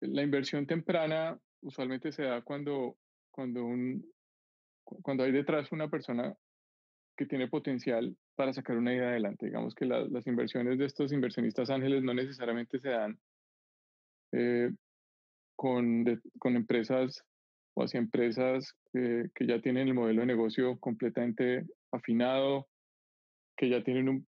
la 0.00 0.22
inversión 0.22 0.66
temprana 0.66 1.38
usualmente 1.60 2.10
se 2.10 2.22
da 2.22 2.42
cuando, 2.42 2.96
cuando, 3.30 3.64
un, 3.64 4.04
cuando 4.84 5.24
hay 5.24 5.32
detrás 5.32 5.72
una 5.72 5.88
persona 5.88 6.34
que 7.16 7.26
tiene 7.26 7.48
potencial 7.48 8.16
para 8.34 8.52
sacar 8.52 8.76
una 8.76 8.94
idea 8.94 9.08
adelante. 9.08 9.46
Digamos 9.46 9.74
que 9.74 9.86
las 9.86 10.26
inversiones 10.26 10.78
de 10.78 10.84
estos 10.86 11.12
inversionistas 11.12 11.70
ángeles 11.70 12.02
no 12.02 12.12
necesariamente 12.12 12.78
se 12.78 12.90
dan 12.90 13.18
eh, 14.32 14.70
con, 15.56 16.04
con 16.38 16.56
empresas 16.56 17.22
o 17.74 17.84
hacia 17.84 17.98
empresas 17.98 18.72
que 18.92 19.46
ya 19.46 19.60
tienen 19.60 19.88
el 19.88 19.94
modelo 19.94 20.22
de 20.22 20.26
negocio 20.26 20.78
completamente 20.78 21.66
afinado, 21.92 22.66
que 23.56 23.68
ya 23.68 23.82
tienen 23.82 24.08
un 24.08 24.26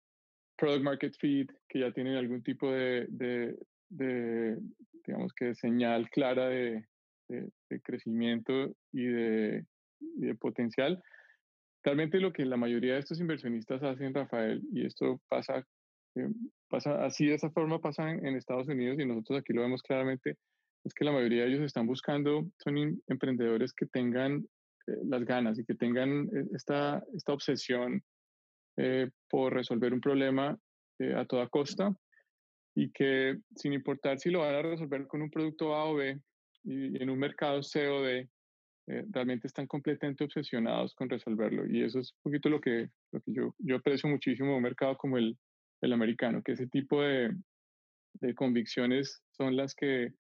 product 0.58 0.84
market 0.84 1.14
fit, 1.20 1.52
que 1.68 1.80
ya 1.80 1.92
tienen 1.92 2.16
algún 2.16 2.44
tipo 2.44 2.72
de, 2.72 3.08
de, 3.90 4.58
digamos 5.06 5.34
que, 5.34 5.56
señal 5.56 6.10
clara 6.10 6.50
de, 6.50 6.86
crecimiento 7.84 8.76
y 8.92 9.06
de, 9.06 9.66
de 10.00 10.36
potencial. 10.36 11.02
Realmente 11.84 12.20
lo 12.20 12.32
que 12.32 12.46
la 12.46 12.58
mayoría 12.58 12.94
de 12.94 13.00
estos 13.00 13.20
inversionistas 13.20 13.82
hacen, 13.82 14.14
Rafael, 14.14 14.62
y 14.72 14.86
esto 14.86 15.20
pasa, 15.30 15.66
eh, 16.16 16.30
pasa 16.70 17.06
así 17.06 17.26
de 17.26 17.36
esa 17.36 17.50
forma 17.52 17.80
pasa 17.80 18.12
en, 18.12 18.36
Estados 18.36 18.68
Unidos 18.68 19.00
y 19.00 19.06
nosotros 19.06 19.40
aquí 19.40 19.54
lo 19.54 19.62
vemos 19.62 19.82
claramente, 19.82 20.38
es 20.84 20.94
que 20.94 21.06
la 21.06 21.12
mayoría 21.12 21.44
de 21.44 21.50
ellos 21.50 21.62
están 21.62 21.88
buscando, 21.88 22.50
son 22.58 23.02
emprendedores 23.08 23.74
que 23.74 23.86
tengan 23.86 24.46
eh, 24.88 24.98
las 25.06 25.24
ganas 25.24 25.60
y 25.60 25.66
que 25.66 25.76
tengan 25.76 26.28
eh, 26.34 26.46
esta, 26.54 27.04
esta 27.14 27.34
obsesión 27.34 28.04
por 29.30 29.54
resolver 29.54 29.94
un 29.94 30.00
problema 30.00 30.58
a 31.16 31.26
toda 31.26 31.50
costa 31.50 31.94
y 32.74 32.90
que 32.92 33.38
sin 33.56 33.74
importar 33.74 34.18
si 34.18 34.32
lo 34.32 34.40
van 34.40 34.56
a 34.56 34.62
resolver 34.62 35.06
con 35.06 35.22
un 35.22 35.30
producto 35.30 35.76
A 35.76 35.86
o 35.86 35.96
B 35.96 36.20
y 36.64 37.04
en 37.04 37.10
un 37.10 37.20
mercado 37.20 37.62
C 37.62 37.88
o 37.90 38.02
D, 38.02 38.28
realmente 38.88 39.46
están 39.46 39.68
completamente 39.68 40.24
obsesionados 40.24 40.96
con 40.96 41.10
resolverlo. 41.10 41.68
Y 41.68 41.84
eso 41.84 42.00
es 42.00 42.14
un 42.14 42.32
poquito 42.32 42.50
lo 42.50 42.60
que, 42.60 42.90
lo 43.12 43.20
que 43.22 43.34
yo, 43.34 43.54
yo 43.60 43.76
aprecio 43.76 44.10
muchísimo 44.10 44.52
en 44.52 44.56
un 44.56 44.64
mercado 44.64 44.98
como 44.98 45.18
el, 45.18 45.38
el 45.82 45.94
americano, 45.94 46.42
que 46.44 46.54
ese 46.54 46.68
tipo 46.68 47.02
de, 47.02 47.36
de 48.14 48.36
convicciones 48.36 49.22
son 49.32 49.56
las 49.56 49.76
que 49.76 50.14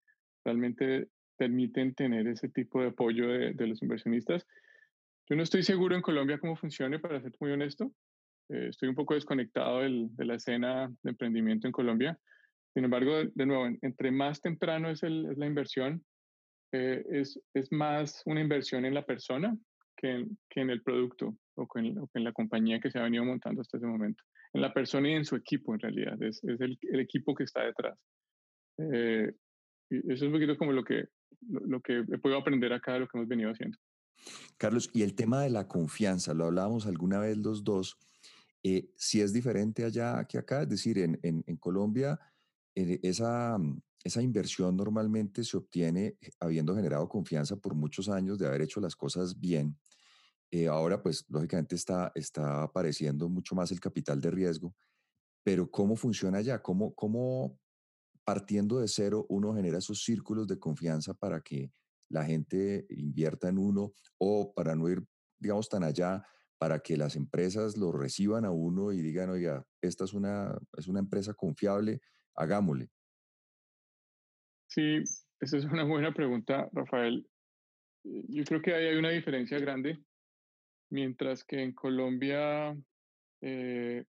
realmente 0.43 1.07
permiten 1.37 1.93
tener 1.95 2.27
ese 2.27 2.49
tipo 2.49 2.81
de 2.81 2.89
apoyo 2.89 3.27
de, 3.27 3.53
de, 3.53 3.67
los 3.67 3.81
inversionistas. 3.81 4.45
Yo 5.29 5.35
no 5.35 5.43
estoy 5.43 5.63
seguro 5.63 5.95
en 5.95 6.01
Colombia 6.01 6.39
cómo 6.39 6.55
funcione, 6.55 6.99
para 6.99 7.21
ser 7.21 7.33
muy 7.39 7.51
honesto. 7.51 7.91
Eh, 8.49 8.67
estoy 8.69 8.89
un 8.89 8.95
poco 8.95 9.13
desconectado 9.13 9.79
del, 9.79 10.15
de 10.15 10.25
la 10.25 10.35
escena 10.35 10.93
de 11.03 11.09
emprendimiento 11.09 11.67
en 11.67 11.71
Colombia. 11.71 12.19
Sin 12.73 12.83
embargo, 12.83 13.23
de, 13.23 13.45
nuevo, 13.45 13.67
entre 13.81 14.11
más 14.11 14.41
temprano 14.41 14.89
es, 14.89 15.03
el, 15.03 15.25
es 15.31 15.37
la 15.37 15.45
inversión, 15.45 16.03
eh, 16.73 17.03
es, 17.09 17.39
es, 17.53 17.71
más 17.71 18.21
una 18.25 18.39
inversión 18.39 18.85
en 18.85 18.93
la 18.93 19.05
persona 19.05 19.57
que 19.97 20.11
en, 20.11 20.37
que 20.49 20.61
en 20.61 20.69
el 20.69 20.81
producto 20.81 21.35
o, 21.55 21.67
en, 21.75 21.97
en, 22.13 22.23
la 22.23 22.31
compañía 22.31 22.79
que 22.79 22.91
se 22.91 22.99
ha 22.99 23.03
venido 23.03 23.25
montando 23.25 23.61
hasta 23.61 23.77
ese 23.77 23.87
momento. 23.87 24.23
En 24.53 24.61
la 24.61 24.73
persona 24.73 25.09
y 25.09 25.13
en 25.13 25.25
su 25.25 25.35
equipo, 25.35 25.73
en 25.73 25.79
realidad. 25.79 26.21
Es, 26.21 26.43
es 26.43 26.59
el, 26.59 26.77
el, 26.81 26.99
equipo 26.99 27.33
que 27.33 27.45
está 27.45 27.63
detrás. 27.63 27.97
Eh, 28.77 29.31
y 29.89 29.97
eso 29.97 30.13
es 30.13 30.21
un 30.23 30.33
poquito 30.33 30.57
como 30.57 30.71
lo 30.73 30.83
que, 30.83 31.05
lo, 31.47 31.59
lo 31.61 31.81
que 31.81 31.99
he 31.99 32.17
podido 32.17 32.39
aprender 32.39 32.73
acá 32.73 32.93
de 32.93 33.01
lo 33.01 33.07
que 33.07 33.17
hemos 33.17 33.29
venido 33.29 33.51
haciendo. 33.51 33.77
Carlos, 34.57 34.89
y 34.93 35.03
el 35.03 35.15
tema 35.15 35.41
de 35.41 35.49
la 35.49 35.67
confianza, 35.67 36.33
lo 36.33 36.45
hablábamos 36.45 36.85
alguna 36.85 37.19
vez 37.19 37.37
los 37.37 37.63
dos, 37.63 37.97
eh, 38.63 38.91
si 38.95 39.21
es 39.21 39.33
diferente 39.33 39.83
allá 39.83 40.23
que 40.25 40.37
acá, 40.37 40.63
es 40.63 40.69
decir, 40.69 40.99
en, 40.99 41.19
en, 41.23 41.43
en 41.47 41.57
Colombia, 41.57 42.19
eh, 42.75 42.99
esa, 43.01 43.57
esa 44.03 44.21
inversión 44.21 44.77
normalmente 44.77 45.43
se 45.43 45.57
obtiene 45.57 46.17
eh, 46.21 46.29
habiendo 46.39 46.75
generado 46.75 47.09
confianza 47.09 47.55
por 47.55 47.73
muchos 47.73 48.07
años 48.07 48.37
de 48.37 48.47
haber 48.47 48.61
hecho 48.61 48.79
las 48.79 48.95
cosas 48.95 49.39
bien. 49.39 49.77
Eh, 50.51 50.67
ahora, 50.67 51.01
pues, 51.01 51.25
lógicamente 51.29 51.75
está, 51.75 52.11
está 52.13 52.63
apareciendo 52.63 53.29
mucho 53.29 53.55
más 53.55 53.71
el 53.71 53.79
capital 53.79 54.19
de 54.19 54.31
riesgo, 54.31 54.75
pero 55.43 55.71
¿cómo 55.71 55.95
funciona 55.95 56.41
ya? 56.41 56.61
¿Cómo, 56.61 56.93
¿Cómo 56.93 57.57
partiendo 58.25 58.79
de 58.79 58.87
cero 58.87 59.25
uno 59.29 59.55
genera 59.55 59.79
esos 59.79 60.03
círculos 60.03 60.47
de 60.47 60.59
confianza 60.59 61.13
para 61.13 61.41
que 61.41 61.71
la 62.09 62.25
gente 62.25 62.85
invierta 62.89 63.49
en 63.49 63.57
uno 63.57 63.93
o 64.17 64.53
para 64.53 64.75
no 64.75 64.89
ir, 64.89 65.03
digamos, 65.39 65.69
tan 65.69 65.83
allá, 65.83 66.23
para 66.57 66.79
que 66.79 66.97
las 66.97 67.15
empresas 67.15 67.77
lo 67.77 67.91
reciban 67.91 68.45
a 68.45 68.51
uno 68.51 68.91
y 68.91 69.01
digan, 69.01 69.29
oiga, 69.29 69.65
esta 69.81 70.03
es 70.03 70.13
una, 70.13 70.55
es 70.77 70.87
una 70.87 70.99
empresa 70.99 71.33
confiable, 71.33 72.01
hagámosle. 72.35 72.91
Sí, 74.67 75.01
esa 75.39 75.57
es 75.57 75.65
una 75.65 75.83
buena 75.83 76.13
pregunta, 76.13 76.69
Rafael. 76.71 77.27
Yo 78.03 78.43
creo 78.43 78.61
que 78.61 78.73
ahí 78.73 78.85
hay 78.87 78.97
una 78.97 79.09
diferencia 79.09 79.57
grande, 79.59 80.03
mientras 80.91 81.43
que 81.43 81.63
en 81.63 81.73
Colombia, 81.73 82.77
eh, 83.41 84.03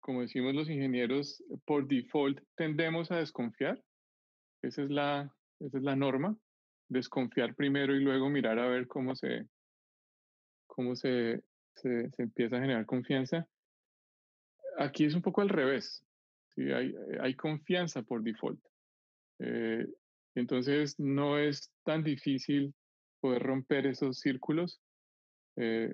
como 0.00 0.22
decimos 0.22 0.54
los 0.54 0.68
ingenieros, 0.68 1.44
por 1.64 1.86
default 1.86 2.40
tendemos 2.56 3.10
a 3.12 3.18
desconfiar. 3.18 3.80
Esa 4.62 4.82
es 4.82 4.90
la, 4.90 5.32
esa 5.60 5.78
es 5.78 5.84
la 5.84 5.94
norma, 5.94 6.36
desconfiar 6.88 7.54
primero 7.54 7.94
y 7.94 8.00
luego 8.00 8.30
mirar 8.30 8.58
a 8.58 8.68
ver 8.68 8.88
cómo 8.88 9.14
se, 9.14 9.46
cómo 10.66 10.96
se, 10.96 11.44
se, 11.74 12.10
se 12.10 12.22
empieza 12.22 12.56
a 12.56 12.60
generar 12.60 12.86
confianza. 12.86 13.46
Aquí 14.78 15.04
es 15.04 15.14
un 15.14 15.22
poco 15.22 15.42
al 15.42 15.50
revés. 15.50 16.04
¿sí? 16.54 16.72
Hay, 16.72 16.94
hay 17.20 17.34
confianza 17.34 18.02
por 18.02 18.22
default. 18.22 18.60
Eh, 19.38 19.86
entonces 20.34 20.98
no 20.98 21.38
es 21.38 21.70
tan 21.84 22.02
difícil 22.02 22.74
poder 23.20 23.42
romper 23.42 23.86
esos 23.86 24.20
círculos 24.20 24.80
eh, 25.56 25.92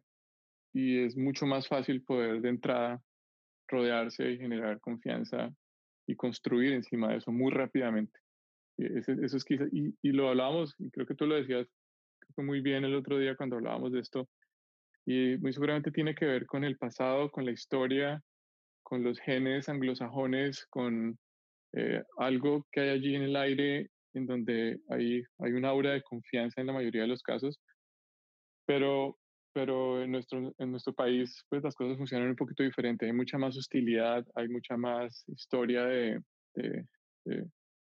y 0.73 1.05
es 1.05 1.17
mucho 1.17 1.47
más 1.47 1.69
fácil 1.69 2.03
poder 2.03 2.41
de 2.41 2.49
entrada 2.49 3.03
rodearse 3.69 4.31
y 4.31 4.39
generar 4.39 4.81
confianza 4.81 5.51
y 6.07 6.17
construir 6.17 6.73
encima 6.73 7.11
de 7.11 7.19
eso 7.19 7.31
muy 7.31 7.51
rápidamente. 7.53 8.19
Eso, 8.79 9.13
eso 9.13 9.37
es 9.37 9.45
quizá, 9.45 9.65
y, 9.71 9.95
y, 10.03 10.13
lo 10.13 10.29
hablábamos, 10.29 10.75
y 10.79 10.91
creo 10.91 11.07
que 11.07 11.15
tú 11.15 11.27
lo 11.27 11.37
decías 11.37 11.69
muy 12.37 12.61
bien 12.61 12.85
el 12.85 12.95
otro 12.95 13.19
día 13.19 13.37
cuando 13.37 13.57
hablábamos 13.57 13.93
de 13.93 14.01
esto, 14.01 14.29
y 15.07 15.37
muy 15.39 15.53
seguramente 15.53 15.91
tiene 15.91 16.15
que 16.15 16.25
ver 16.25 16.47
con 16.47 16.65
el 16.65 16.79
pasado, 16.79 17.31
con 17.31 17.45
la 17.45 17.53
historia, 17.53 18.23
con 18.83 19.03
los 19.03 19.19
genes 19.21 19.69
anglosajones, 19.69 20.67
con 20.67 21.19
eh, 21.75 22.03
algo 22.19 22.67
que 22.71 22.81
hay 22.81 22.89
allí 22.91 23.15
en 23.15 23.23
el 23.23 23.37
aire 23.37 23.91
en 24.15 24.27
donde 24.27 24.79
hay, 24.91 25.23
hay 25.39 25.53
un 25.53 25.65
aura 25.65 25.93
de 25.93 26.03
confianza 26.03 26.61
en 26.61 26.67
la 26.67 26.75
mayoría 26.75 27.03
de 27.03 27.09
los 27.09 27.23
casos, 27.23 27.59
pero, 28.67 29.19
pero 29.53 30.03
en, 30.03 30.11
nuestro, 30.13 30.55
en 30.59 30.71
nuestro 30.71 30.93
país 30.93 31.45
pues 31.49 31.63
las 31.63 31.75
cosas 31.75 31.99
funcionan 31.99 32.31
un 32.31 32.37
poquito 32.37 32.63
diferente, 32.63 33.07
hay 33.07 33.13
mucha 33.13 33.39
más 33.39 33.57
hostilidad, 33.57 34.27
hay 34.35 34.49
mucha 34.49 34.77
más 34.77 35.25
historia 35.29 35.85
de, 35.85 36.23
de, 36.55 36.87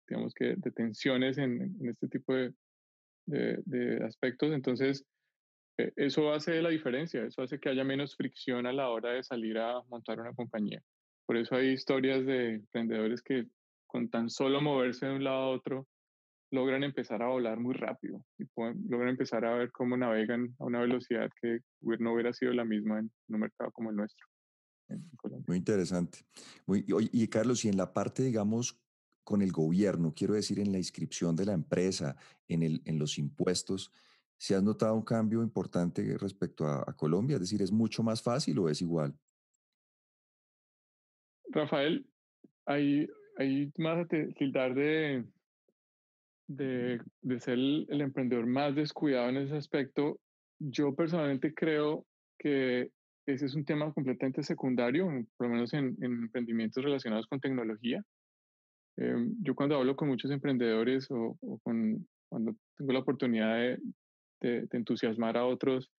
digamos 0.09 0.35
que, 0.35 0.55
de 0.57 0.71
tensiones 0.71 1.39
en, 1.39 1.77
este 1.89 2.09
tipo 2.09 2.35
de, 2.35 4.05
aspectos, 4.05 4.53
entonces 4.53 5.05
eh, 5.79 5.93
eso 5.97 6.33
hace 6.33 6.61
la 6.61 6.71
diferencia, 6.71 7.25
eso 7.25 7.43
hace 7.43 7.59
que 7.59 7.69
haya 7.69 7.85
menos 7.85 8.17
fricción 8.17 8.67
a 8.67 8.73
la 8.73 8.89
hora 8.91 9.13
de 9.13 9.23
salir 9.23 9.59
a 9.59 9.83
montar 9.89 10.21
una 10.21 10.35
compañía. 10.35 10.83
Por 11.27 11.37
eso 11.37 11.55
hay 11.55 11.69
historias 11.69 12.27
de 12.27 12.55
emprendedores 12.55 13.23
que 13.23 13.47
con 13.87 14.11
tan 14.11 14.29
solo 14.29 14.61
moverse 14.61 15.07
de 15.07 15.15
un 15.15 15.25
lado 15.25 15.37
a 15.37 15.51
otro, 15.51 15.87
logran 16.53 16.85
empezar 16.85 17.23
a 17.23 17.29
volar 17.29 17.59
muy 17.59 17.75
rápido 17.75 18.25
y 18.39 18.45
logran 18.89 19.09
empezar 19.09 19.45
a 19.45 19.55
ver 19.55 19.73
cómo 19.73 19.97
navegan 19.97 20.55
a 20.59 20.65
una 20.65 20.81
velocidad 20.81 21.31
que 21.41 21.61
no 21.81 22.13
hubiera 22.13 22.33
sido 22.33 22.53
la 22.53 22.65
misma 22.65 23.01
en 23.01 23.11
un 23.29 23.41
mercado 23.41 23.73
como 23.73 23.91
el 23.91 23.97
nuestro. 23.97 24.27
Muy 25.47 25.57
interesante. 25.57 26.19
Muy, 26.67 26.85
y, 26.87 27.23
y 27.25 27.29
Carlos, 27.29 27.65
y 27.65 27.69
en 27.69 27.79
la 27.79 27.95
parte, 27.95 28.23
digamos, 28.23 28.79
con 29.25 29.41
el 29.41 29.51
gobierno, 29.51 30.13
quiero 30.15 30.35
decir, 30.35 30.61
en 30.61 30.73
la 30.73 30.79
inscripción 30.79 31.35
de 31.35 31.47
la 31.47 31.55
empresa, 31.55 32.17
en, 32.47 32.63
el, 32.63 32.83
en 32.85 32.99
los 32.99 33.17
impuestos, 33.17 33.91
¿se 34.37 34.55
has 34.55 34.63
notado 34.63 34.95
un 34.95 35.05
cambio 35.05 35.43
importante 35.43 36.19
respecto 36.19 36.67
a, 36.67 36.85
a 36.87 36.93
Colombia? 36.93 37.37
Es 37.37 37.43
decir, 37.43 37.63
¿es 37.63 37.73
mucho 37.73 38.03
más 38.03 38.21
fácil 38.23 38.59
o 38.59 38.69
es 38.69 38.83
igual? 38.83 39.19
Rafael, 41.49 42.07
hay, 42.67 43.09
hay 43.39 43.73
más 43.79 44.05
a 44.05 44.09
tildar 44.35 44.75
de, 44.75 45.25
de, 46.57 47.01
de 47.21 47.41
ser 47.41 47.55
el, 47.55 47.87
el, 47.89 48.01
emprendedor 48.01 48.47
más 48.47 48.75
descuidado 48.75 49.29
en 49.29 49.39
ese 49.39 49.57
aspecto. 49.57 50.19
Yo 50.59 50.95
personalmente 50.95 51.53
creo 51.55 52.07
que 52.39 52.91
ese 53.27 53.47
es 53.47 53.55
un 53.55 53.65
tema 53.65 53.93
completamente 53.93 54.43
secundario, 54.43 55.07
por 55.37 55.47
lo 55.47 55.55
menos 55.55 55.73
en, 55.75 55.97
emprendimientos 56.01 56.83
relacionados 56.83 57.27
con 57.27 57.41
tecnología. 57.41 58.03
Em, 58.97 59.35
yo 59.41 59.55
cuando 59.55 59.77
hablo 59.77 59.97
con 59.97 60.09
muchos 60.09 60.31
emprendedores 60.31 61.07
o, 61.11 61.39
con, 61.63 62.07
cuando 62.29 62.57
tengo 62.77 62.93
la 62.93 62.99
oportunidad 62.99 63.57
de, 63.57 63.79
de, 64.41 64.69
entusiasmar 64.73 65.37
a 65.37 65.47
otros, 65.47 65.91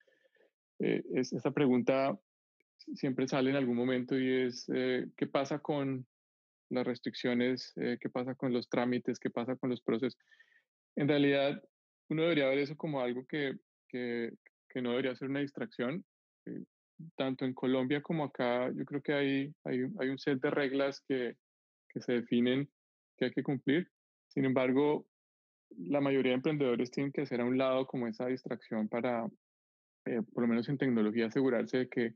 eh, 0.79 1.01
es, 1.13 1.31
esta 1.33 1.51
pregunta 1.51 2.17
siempre 2.93 3.27
sale 3.27 3.51
en 3.51 3.55
algún 3.55 3.77
momento 3.77 4.19
y 4.19 4.29
es, 4.43 4.69
eh, 4.73 5.07
¿qué 5.15 5.27
pasa 5.27 5.59
con 5.59 6.05
las 6.73 6.85
restricciones? 6.85 7.73
Eh, 7.77 7.97
¿Qué 7.99 8.09
pasa 8.09 8.35
con 8.35 8.53
los 8.53 8.69
trámites? 8.69 9.19
¿Qué 9.19 9.29
pasa 9.29 9.55
con 9.55 9.69
los 9.69 9.81
procesos? 9.81 10.17
En 10.95 11.07
realidad, 11.07 11.61
uno 12.09 12.23
debería 12.23 12.47
ver 12.47 12.59
eso 12.59 12.75
como 12.75 13.01
algo 13.01 13.25
que, 13.25 13.55
que, 13.87 14.31
que 14.69 14.81
no 14.81 14.91
debería 14.91 15.15
ser 15.15 15.29
una 15.29 15.39
distracción. 15.39 16.03
Eh, 16.45 16.63
tanto 17.15 17.45
en 17.45 17.53
Colombia 17.53 18.01
como 18.01 18.23
acá, 18.25 18.71
yo 18.71 18.85
creo 18.85 19.01
que 19.01 19.13
hay, 19.13 19.53
hay, 19.63 19.79
hay 19.99 20.09
un 20.09 20.19
set 20.19 20.39
de 20.41 20.51
reglas 20.51 21.01
que, 21.07 21.35
que 21.89 22.01
se 22.01 22.13
definen 22.13 22.69
que 23.17 23.25
hay 23.25 23.31
que 23.31 23.43
cumplir. 23.43 23.89
Sin 24.27 24.45
embargo, 24.45 25.07
la 25.77 26.01
mayoría 26.01 26.31
de 26.31 26.37
emprendedores 26.37 26.91
tienen 26.91 27.11
que 27.11 27.21
hacer 27.21 27.41
a 27.41 27.45
un 27.45 27.57
lado 27.57 27.85
como 27.87 28.07
esa 28.07 28.27
distracción 28.27 28.87
para, 28.87 29.27
por 30.33 30.43
lo 30.43 30.47
menos 30.47 30.69
en 30.69 30.77
tecnología, 30.77 31.27
asegurarse 31.27 31.79
de 31.79 31.89
que 31.89 32.13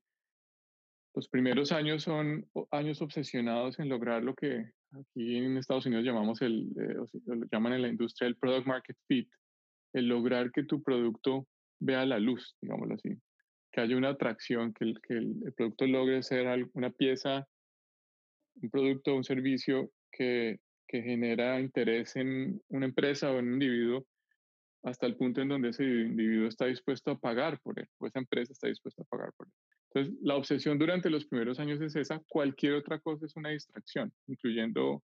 los 1.18 1.30
primeros 1.30 1.72
años 1.72 2.04
son 2.04 2.48
años 2.70 3.02
obsesionados 3.02 3.80
en 3.80 3.90
lograr 3.90 4.24
lo 4.24 4.36
que 4.36 4.70
aquí 4.92 5.38
en 5.38 5.58
Estados 5.58 5.88
Unidos 5.88 6.06
llamamos 6.06 6.44
el, 6.44 6.68
eh, 6.80 6.94
lo 7.26 7.48
llaman 7.52 7.74
en 7.74 7.82
la 7.82 7.88
industria 7.88 8.28
el 8.28 8.36
product 8.36 8.68
market 8.68 8.96
fit, 9.08 9.28
el 9.94 10.08
lograr 10.08 10.52
que 10.52 10.64
tu 10.66 10.84
producto 10.84 11.48
vea 11.80 12.06
la 12.06 12.20
luz, 12.20 12.56
digámoslo 12.62 12.94
así, 12.94 13.18
que 13.72 13.82
haya 13.82 13.98
una 13.98 14.10
atracción, 14.10 14.74
que 14.74 14.86
el, 14.86 15.02
que 15.02 15.16
el, 15.16 15.54
producto 15.56 15.88
logre 15.88 16.22
ser 16.22 16.70
una 16.74 16.92
pieza, 16.92 17.48
un 18.62 18.70
producto, 18.70 19.16
un 19.16 19.24
servicio 19.24 19.90
que, 20.12 20.60
que 20.88 21.02
genera 21.02 21.60
interés 21.60 22.16
en 22.16 22.62
una 22.68 22.86
empresa 22.86 23.32
o 23.32 23.40
en 23.40 23.48
un 23.48 23.54
individuo 23.54 24.06
hasta 24.84 25.08
el 25.08 25.16
punto 25.16 25.42
en 25.42 25.48
donde 25.48 25.70
ese 25.70 25.84
individuo 25.84 26.48
está 26.48 26.68
dispuesto 26.68 27.10
a 27.10 27.20
pagar 27.20 27.60
por 27.62 27.80
él, 27.80 27.88
o 27.98 28.06
esa 28.06 28.20
empresa 28.20 28.54
está 28.54 28.68
dispuesta 28.68 29.02
a 29.02 29.06
pagar 29.06 29.34
por 29.36 29.48
él. 29.48 29.54
Entonces, 29.98 30.22
la 30.22 30.36
obsesión 30.36 30.77
durante 30.77 31.10
los 31.10 31.25
primeros 31.25 31.60
años 31.60 31.82
es 31.82 31.96
esa, 31.96 32.22
cualquier 32.27 32.74
otra 32.74 33.00
cosa 33.00 33.25
es 33.25 33.36
una 33.36 33.50
distracción, 33.50 34.13
incluyendo 34.27 35.04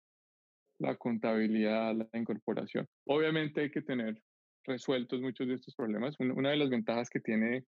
la 0.79 0.96
contabilidad, 0.96 1.94
la 1.94 2.08
incorporación. 2.17 2.88
Obviamente 3.06 3.62
hay 3.62 3.72
que 3.72 3.82
tener 3.82 4.22
resueltos 4.63 5.20
muchos 5.22 5.48
de 5.48 5.56
estos 5.56 5.75
problemas. 5.75 6.15
Una 6.20 6.51
de 6.51 6.58
las 6.58 6.70
ventajas 6.70 7.10
que 7.10 7.20
tiene 7.20 7.65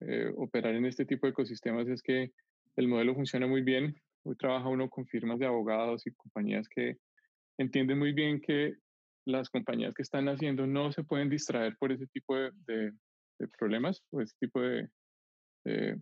eh, 0.00 0.32
operar 0.36 0.74
en 0.74 0.86
este 0.86 1.04
tipo 1.04 1.26
de 1.26 1.30
ecosistemas 1.30 1.86
es 1.86 2.02
que 2.02 2.32
el 2.74 2.88
modelo 2.88 3.14
funciona 3.14 3.46
muy 3.46 3.62
bien. 3.62 3.94
Hoy 4.24 4.34
trabaja 4.36 4.68
uno 4.68 4.88
con 4.90 5.06
firmas 5.06 5.38
de 5.38 5.46
abogados 5.46 6.04
y 6.06 6.12
compañías 6.14 6.68
que 6.68 6.96
entienden 7.58 7.98
muy 7.98 8.12
bien 8.12 8.40
que 8.40 8.74
las 9.24 9.50
compañías 9.50 9.94
que 9.94 10.02
están 10.02 10.28
haciendo 10.28 10.66
no 10.66 10.90
se 10.90 11.04
pueden 11.04 11.28
distraer 11.28 11.76
por 11.76 11.92
ese 11.92 12.08
tipo 12.08 12.34
de, 12.34 12.50
de 13.38 13.48
problemas 13.56 14.02
o 14.10 14.20
ese 14.20 14.34
tipo 14.40 14.60
de, 14.60 14.88
de, 15.64 15.96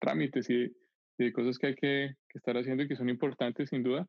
trámites 0.00 0.48
y 0.50 0.72
de, 1.18 1.32
cosas 1.32 1.58
que 1.58 1.68
hay 1.68 1.74
que, 1.74 2.14
estar 2.34 2.56
haciendo 2.56 2.82
y 2.82 2.88
que 2.88 2.96
son 2.96 3.08
importantes 3.08 3.70
sin 3.70 3.82
duda. 3.82 4.06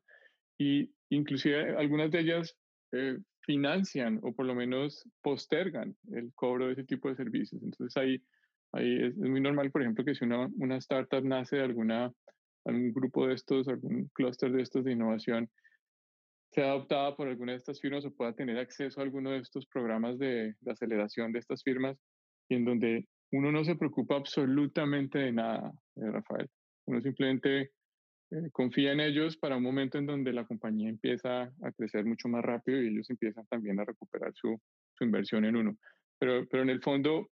Y 0.58 0.90
inclusive 1.10 1.76
algunas 1.76 2.10
de 2.10 2.20
ellas 2.20 2.56
eh, 2.92 3.16
financian 3.48 4.20
o 4.22 4.34
por 4.34 4.44
lo 4.44 4.54
menos 4.54 5.08
postergan 5.22 5.96
el 6.12 6.32
cobro 6.34 6.66
de 6.66 6.72
ese 6.74 6.84
tipo 6.84 7.08
de 7.08 7.16
servicios. 7.16 7.62
Entonces 7.62 7.96
ahí, 7.96 8.22
ahí 8.72 9.06
es, 9.06 9.16
muy 9.16 9.40
normal, 9.40 9.70
por 9.70 9.82
ejemplo, 9.82 10.04
que 10.04 10.14
si 10.14 10.24
una, 10.24 10.48
una 10.58 10.76
startup 10.76 11.24
nace 11.24 11.56
de 11.56 11.62
alguna, 11.62 12.12
algún 12.66 12.92
grupo 12.92 13.26
de 13.26 13.34
estos, 13.34 13.68
algún 13.68 14.10
clúster 14.12 14.52
de 14.52 14.62
estos 14.62 14.84
de 14.84 14.92
innovación, 14.92 15.48
sea 16.52 16.72
adoptada 16.72 17.16
por 17.16 17.28
alguna 17.28 17.52
de 17.52 17.58
estas 17.58 17.80
firmas 17.80 18.04
o 18.04 18.10
pueda 18.10 18.34
tener 18.34 18.58
acceso 18.58 19.00
a 19.00 19.04
alguno 19.04 19.30
de 19.30 19.38
estos 19.38 19.66
programas 19.66 20.18
de, 20.18 20.54
de 20.60 20.70
aceleración 20.70 21.32
de 21.32 21.38
estas 21.38 21.62
firmas 21.62 21.96
y 22.48 22.56
en 22.56 22.64
donde 22.64 23.06
uno 23.32 23.52
no 23.52 23.64
se 23.64 23.76
preocupa 23.76 24.16
absolutamente 24.16 25.18
de 25.18 25.32
nada, 25.32 25.72
eh, 25.96 26.10
Rafael. 26.10 26.48
Uno 26.86 27.00
simplemente 27.00 27.72
eh, 28.30 28.50
confía 28.52 28.92
en 28.92 29.00
ellos 29.00 29.36
para 29.36 29.56
un 29.56 29.62
momento 29.62 29.98
en 29.98 30.06
donde 30.06 30.32
la 30.32 30.46
compañía 30.46 30.88
empieza 30.88 31.42
a 31.42 31.72
crecer 31.76 32.04
mucho 32.04 32.28
más 32.28 32.42
rápido 32.42 32.82
y 32.82 32.88
ellos 32.88 33.10
empiezan 33.10 33.46
también 33.46 33.78
a 33.80 33.84
recuperar 33.84 34.32
su, 34.34 34.58
inversión 35.00 35.44
en 35.44 35.56
uno. 35.56 35.76
Pero, 36.18 36.44
pero 36.48 36.64
en 36.64 36.70
el 36.70 36.82
fondo, 36.82 37.30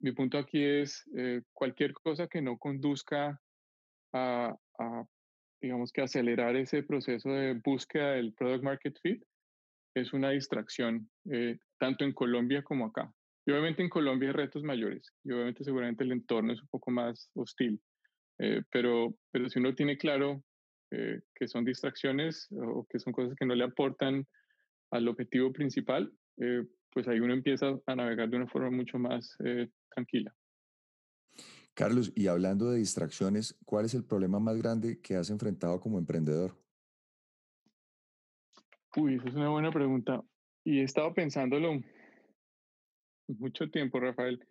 mi 0.00 0.10
punto 0.10 0.38
aquí 0.38 0.64
es 0.64 1.04
eh, 1.16 1.42
cualquier 1.52 1.92
cosa 1.92 2.26
que 2.26 2.42
no 2.42 2.58
conduzca 2.58 3.40
a, 4.12 4.56
a, 4.80 5.04
digamos 5.62 5.92
que 5.92 6.02
acelerar 6.02 6.56
ese 6.56 6.82
proceso 6.82 7.30
de 7.30 7.60
búsqueda 7.64 8.12
del 8.12 8.34
product 8.34 8.64
market 8.64 8.98
fit 9.02 9.22
es 9.94 10.12
una 10.12 10.30
distracción, 10.30 11.10
tanto 11.78 12.04
en 12.04 12.12
Colombia 12.12 12.62
como 12.62 12.86
acá. 12.86 13.12
Y 13.46 13.52
obviamente 13.52 13.82
en 13.82 13.88
Colombia 13.88 14.28
hay 14.28 14.34
retos 14.34 14.62
mayores 14.62 15.12
y 15.24 15.32
obviamente 15.32 15.64
seguramente 15.64 16.04
el 16.04 16.12
entorno 16.12 16.52
es 16.52 16.60
un 16.60 16.68
poco 16.68 16.90
más 16.90 17.30
hostil. 17.34 17.80
Eh, 18.38 18.62
pero, 18.70 19.14
pero 19.30 19.48
si 19.48 19.58
uno 19.58 19.74
tiene 19.74 19.98
claro 19.98 20.42
eh, 20.90 21.20
que 21.34 21.46
son 21.46 21.64
distracciones 21.64 22.48
o 22.50 22.86
que 22.88 22.98
son 22.98 23.12
cosas 23.12 23.34
que 23.38 23.46
no 23.46 23.54
le 23.54 23.64
aportan 23.64 24.26
al 24.90 25.08
objetivo 25.08 25.52
principal, 25.52 26.12
eh, 26.38 26.64
pues 26.90 27.06
ahí 27.06 27.20
uno 27.20 27.34
empieza 27.34 27.78
a 27.86 27.94
navegar 27.94 28.28
de 28.28 28.36
una 28.36 28.48
forma 28.48 28.70
mucho 28.70 28.98
más 28.98 29.36
tranquila. 29.94 30.34
Carlos, 31.74 32.12
y 32.16 32.26
hablando 32.26 32.70
de 32.70 32.78
distracciones, 32.78 33.56
¿cuál 33.64 33.84
es 33.84 33.94
el 33.94 34.04
problema 34.04 34.40
más 34.40 34.56
grande 34.56 35.00
que 35.00 35.14
has 35.14 35.30
enfrentado 35.30 35.80
como 35.80 35.98
emprendedor? 35.98 36.56
Uy, 38.96 39.14
esa 39.14 39.28
es 39.28 39.34
una 39.34 39.50
buena 39.50 39.70
pregunta. 39.70 40.20
Y 40.64 40.80
he 40.80 40.82
estado 40.82 41.14
pensándolo 41.14 41.80
mucho 43.38 43.70
tiempo, 43.70 44.00
Rafael. 44.00 44.44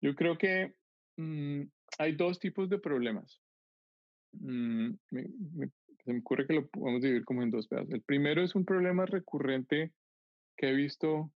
Yo 0.00 0.14
creo 0.14 0.36
que 0.38 0.74
mm, 1.16 1.62
hay 1.98 2.12
dos 2.16 2.38
tipos 2.38 2.68
de 2.68 2.78
problemas. 2.78 3.40
Mm, 4.32 4.94
se 6.04 6.12
me 6.12 6.18
ocurre 6.18 6.46
que 6.46 6.54
lo 6.54 6.68
podemos 6.68 7.02
dividir 7.02 7.24
como 7.24 7.42
en 7.42 7.50
dos 7.50 7.68
pedazos. 7.68 7.92
El 7.92 8.02
primero 8.02 8.42
es 8.42 8.54
un 8.54 8.64
problema 8.64 9.06
recurrente 9.06 9.92
que 10.56 10.70
he 10.70 10.74
visto 10.74 11.30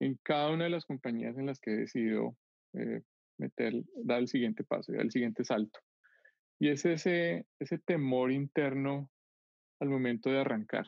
en 0.00 0.18
cada 0.22 0.50
una 0.50 0.64
de 0.64 0.70
las 0.70 0.84
compañías 0.84 1.36
en 1.36 1.46
las 1.46 1.60
que 1.60 1.72
he 1.72 1.76
decidido 1.76 2.36
eh, 2.74 3.02
meter, 3.38 3.74
dar 3.96 4.20
el 4.20 4.28
siguiente 4.28 4.64
paso, 4.64 4.92
dar 4.92 5.02
el 5.02 5.10
siguiente 5.10 5.44
salto. 5.44 5.80
Y 6.58 6.68
es 6.68 6.84
ese, 6.86 7.46
ese 7.58 7.78
temor 7.78 8.32
interno 8.32 9.10
al 9.80 9.90
momento 9.90 10.30
de 10.30 10.40
arrancar. 10.40 10.86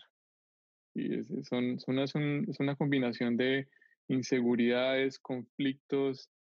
Y 0.95 1.21
es, 1.21 1.27
son, 1.49 1.79
son 1.79 1.99
es 1.99 2.15
una 2.61 2.77
combinación 2.77 3.37
de 3.37 3.69
inseguridades, 4.09 5.19
conflictos, 5.19 6.31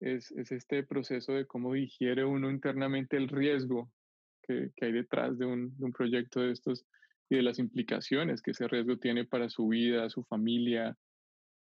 es, 0.00 0.32
este 0.32 0.82
proceso 0.82 1.32
de 1.32 1.46
cómo 1.46 1.72
digiere 1.74 2.24
uno 2.24 2.50
internamente 2.50 3.16
el 3.16 3.28
riesgo 3.28 3.90
que, 4.42 4.72
hay 4.80 4.92
detrás 4.92 5.38
de 5.38 5.46
un, 5.46 5.74
proyecto 5.96 6.40
de 6.40 6.52
estos 6.52 6.84
y 7.30 7.36
de 7.36 7.42
las 7.42 7.58
implicaciones 7.58 8.42
que 8.42 8.50
ese 8.50 8.66
riesgo 8.66 8.98
tiene 8.98 9.24
para 9.24 9.48
su 9.48 9.68
vida, 9.68 10.10
su 10.10 10.24
familia, 10.24 10.96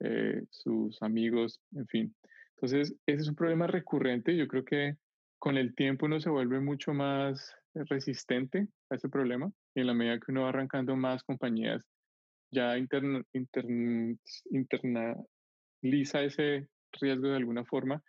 eh, 0.01 0.43
sus 0.51 1.03
amigos, 1.03 1.61
en 1.73 1.87
fin. 1.89 2.17
Entonces, 2.55 2.95
ese 3.07 3.23
es 3.23 3.29
un 3.29 3.35
problema 3.35 3.67
recurrente. 3.67 4.37
Yo 4.37 4.47
creo 4.49 4.65
que 4.65 4.97
con 5.39 5.57
el 5.57 5.75
tiempo 5.75 6.07
uno 6.07 6.21
se 6.21 6.31
vuelve 6.31 6.61
mucho 6.61 6.95
más 6.95 7.55
resistente 7.75 8.69
a 8.91 8.97
ese 8.97 9.09
problema 9.09 9.51
y 9.75 9.81
en 9.81 9.87
la 9.89 9.95
medida 9.95 10.19
que 10.19 10.33
uno 10.33 10.43
va 10.43 10.49
arrancando 10.49 10.97
más 10.97 11.23
compañías 11.23 11.85
ya 12.51 12.79
interna, 12.79 13.23
interna, 13.33 15.17
lisa 15.83 16.23
ese 16.23 16.69
riesgo 17.01 17.29
de 17.29 17.37
alguna 17.37 17.65
forma 17.65 18.03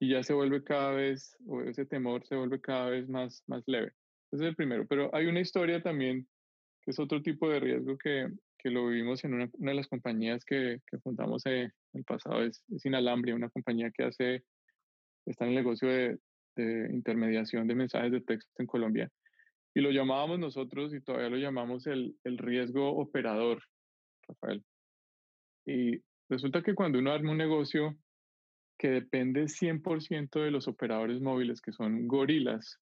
y 0.00 0.10
ya 0.10 0.22
se 0.22 0.32
vuelve 0.32 0.62
cada 0.62 0.92
vez, 0.92 1.36
o 1.46 1.62
ese 1.62 1.84
temor 1.84 2.24
se 2.26 2.36
vuelve 2.36 2.60
cada 2.60 2.90
vez 2.90 3.08
más, 3.08 3.42
más 3.46 3.64
leve. 3.66 3.92
Ese 4.30 4.44
es 4.44 4.48
el 4.50 4.56
primero. 4.56 4.86
Pero 4.86 5.14
hay 5.14 5.26
una 5.26 5.40
historia 5.40 5.82
también, 5.82 6.28
que 6.82 6.92
es 6.92 6.98
otro 6.98 7.20
tipo 7.20 7.48
de 7.48 7.60
riesgo 7.60 7.98
que, 7.98 8.28
que 8.58 8.70
lo 8.70 8.86
vivimos 8.86 9.24
en 9.24 9.34
una, 9.34 9.50
de 9.52 9.74
las 9.74 9.88
compañías 9.88 10.44
que, 10.44 10.80
que 10.86 10.98
fundamos 10.98 11.44
en 11.46 11.66
eh, 11.66 11.72
el 11.94 12.04
pasado, 12.04 12.44
es, 12.44 12.62
es 12.68 12.84
Inalambria, 12.84 13.34
una 13.34 13.50
compañía 13.50 13.90
que 13.90 14.04
hace, 14.04 14.44
está 15.26 15.44
en 15.44 15.50
el 15.50 15.56
negocio 15.56 15.88
de, 15.88 16.18
de 16.56 16.90
intermediación 16.92 17.66
de 17.66 17.74
mensajes 17.74 18.12
de 18.12 18.20
texto 18.20 18.52
en 18.58 18.66
Colombia. 18.66 19.10
Y 19.74 19.80
lo 19.80 19.90
llamábamos 19.90 20.38
nosotros, 20.38 20.94
y 20.94 21.00
todavía 21.00 21.30
lo 21.30 21.36
llamamos 21.36 21.86
el, 21.86 22.16
el 22.24 22.38
riesgo 22.38 22.90
operador, 22.90 23.62
Rafael. 24.28 24.62
Y 25.66 26.02
Resulta 26.28 26.62
que 26.62 26.74
cuando 26.74 26.98
uno 26.98 27.12
arma 27.12 27.32
un 27.32 27.38
negocio 27.38 27.96
que 28.78 28.88
depende 28.88 29.48
100% 29.48 30.40
de 30.40 30.50
los 30.50 30.68
operadores 30.68 31.20
móviles, 31.20 31.60
que 31.60 31.72
son 31.72 32.06
gorilas, 32.06 32.78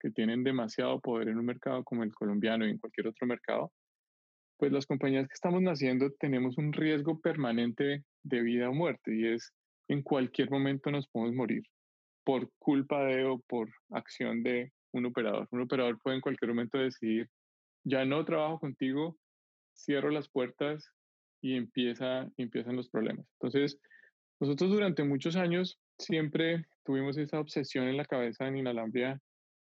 que 0.00 0.10
tienen 0.10 0.44
demasiado 0.44 1.00
poder 1.00 1.28
en 1.28 1.38
un 1.38 1.46
mercado 1.46 1.84
como 1.84 2.02
el 2.04 2.14
colombiano 2.14 2.66
y 2.66 2.70
en 2.70 2.78
cualquier 2.78 3.08
otro 3.08 3.26
mercado, 3.26 3.72
pues 4.58 4.72
las 4.72 4.86
compañías 4.86 5.26
que 5.28 5.34
estamos 5.34 5.62
naciendo 5.62 6.10
tenemos 6.18 6.58
un 6.58 6.72
riesgo 6.72 7.20
permanente 7.20 8.04
de 8.24 8.42
vida 8.42 8.68
o 8.70 8.74
muerte 8.74 9.14
y 9.16 9.26
es 9.26 9.52
en 9.88 10.02
cualquier 10.02 10.50
momento 10.50 10.90
nos 10.90 11.08
podemos 11.08 11.34
morir. 11.34 11.62
por 12.24 12.50
culpa 12.58 13.04
de 13.04 13.24
o 13.24 13.40
por 13.48 13.70
acción 13.90 14.42
de 14.42 14.70
un 14.92 15.06
operador. 15.06 15.48
Un 15.50 15.62
operador 15.62 15.98
puede 16.02 16.16
en 16.16 16.20
cualquier 16.22 16.50
momento 16.50 16.76
decidir, 16.76 17.28
ya 17.84 18.04
no 18.04 18.24
trabajo 18.26 18.60
contigo, 18.60 19.16
cierro 19.74 20.10
las 20.10 20.28
puertas 20.28 20.92
y 21.40 21.56
empieza, 21.56 22.30
empiezan 22.36 22.76
los 22.76 22.88
problemas. 22.88 23.26
Entonces, 23.40 23.78
nosotros 24.40 24.70
durante 24.70 25.04
muchos 25.04 25.36
años 25.36 25.80
siempre 25.98 26.64
tuvimos 26.84 27.16
esa 27.16 27.40
obsesión 27.40 27.88
en 27.88 27.96
la 27.96 28.04
cabeza 28.04 28.46
en 28.46 28.56
Inalambria 28.56 29.20